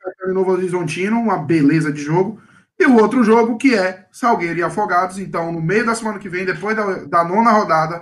[0.01, 2.41] Caetano e Novo Horizontino, uma beleza de jogo.
[2.79, 5.19] E o outro jogo que é Salgueiro e Afogados.
[5.19, 8.01] Então, no meio da semana que vem, depois da, da nona rodada,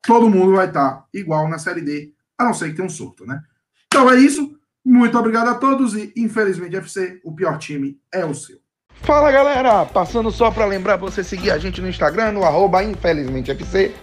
[0.00, 2.12] todo mundo vai estar igual na Série D,
[2.42, 3.40] a não ser que tenha um surto, né?
[3.86, 4.56] Então é isso.
[4.84, 8.58] Muito obrigado a todos e, infelizmente, FC, o pior time é o seu.
[9.02, 13.94] Fala galera, passando só para lembrar você seguir a gente no Instagram, no arroba infelizmentefc.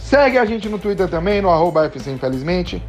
[0.00, 2.82] Segue a gente no Twitter também, no arroba FC Infelizmente.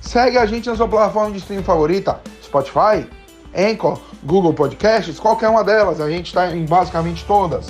[0.00, 3.06] Segue a gente na sua plataforma de streaming favorita, Spotify,
[3.54, 7.68] Anchor, Google Podcasts, qualquer uma delas, a gente está em basicamente todas.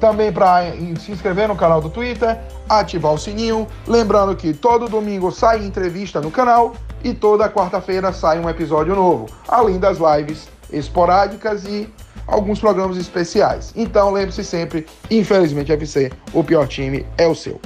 [0.00, 2.38] Também para se inscrever no canal do Twitter,
[2.68, 3.66] ativar o sininho.
[3.86, 9.26] Lembrando que todo domingo sai entrevista no canal e toda quarta-feira sai um episódio novo,
[9.48, 11.88] além das lives esporádicas e
[12.26, 13.72] alguns programas especiais.
[13.74, 17.60] Então lembre-se sempre, infelizmente FC, o pior time é o seu.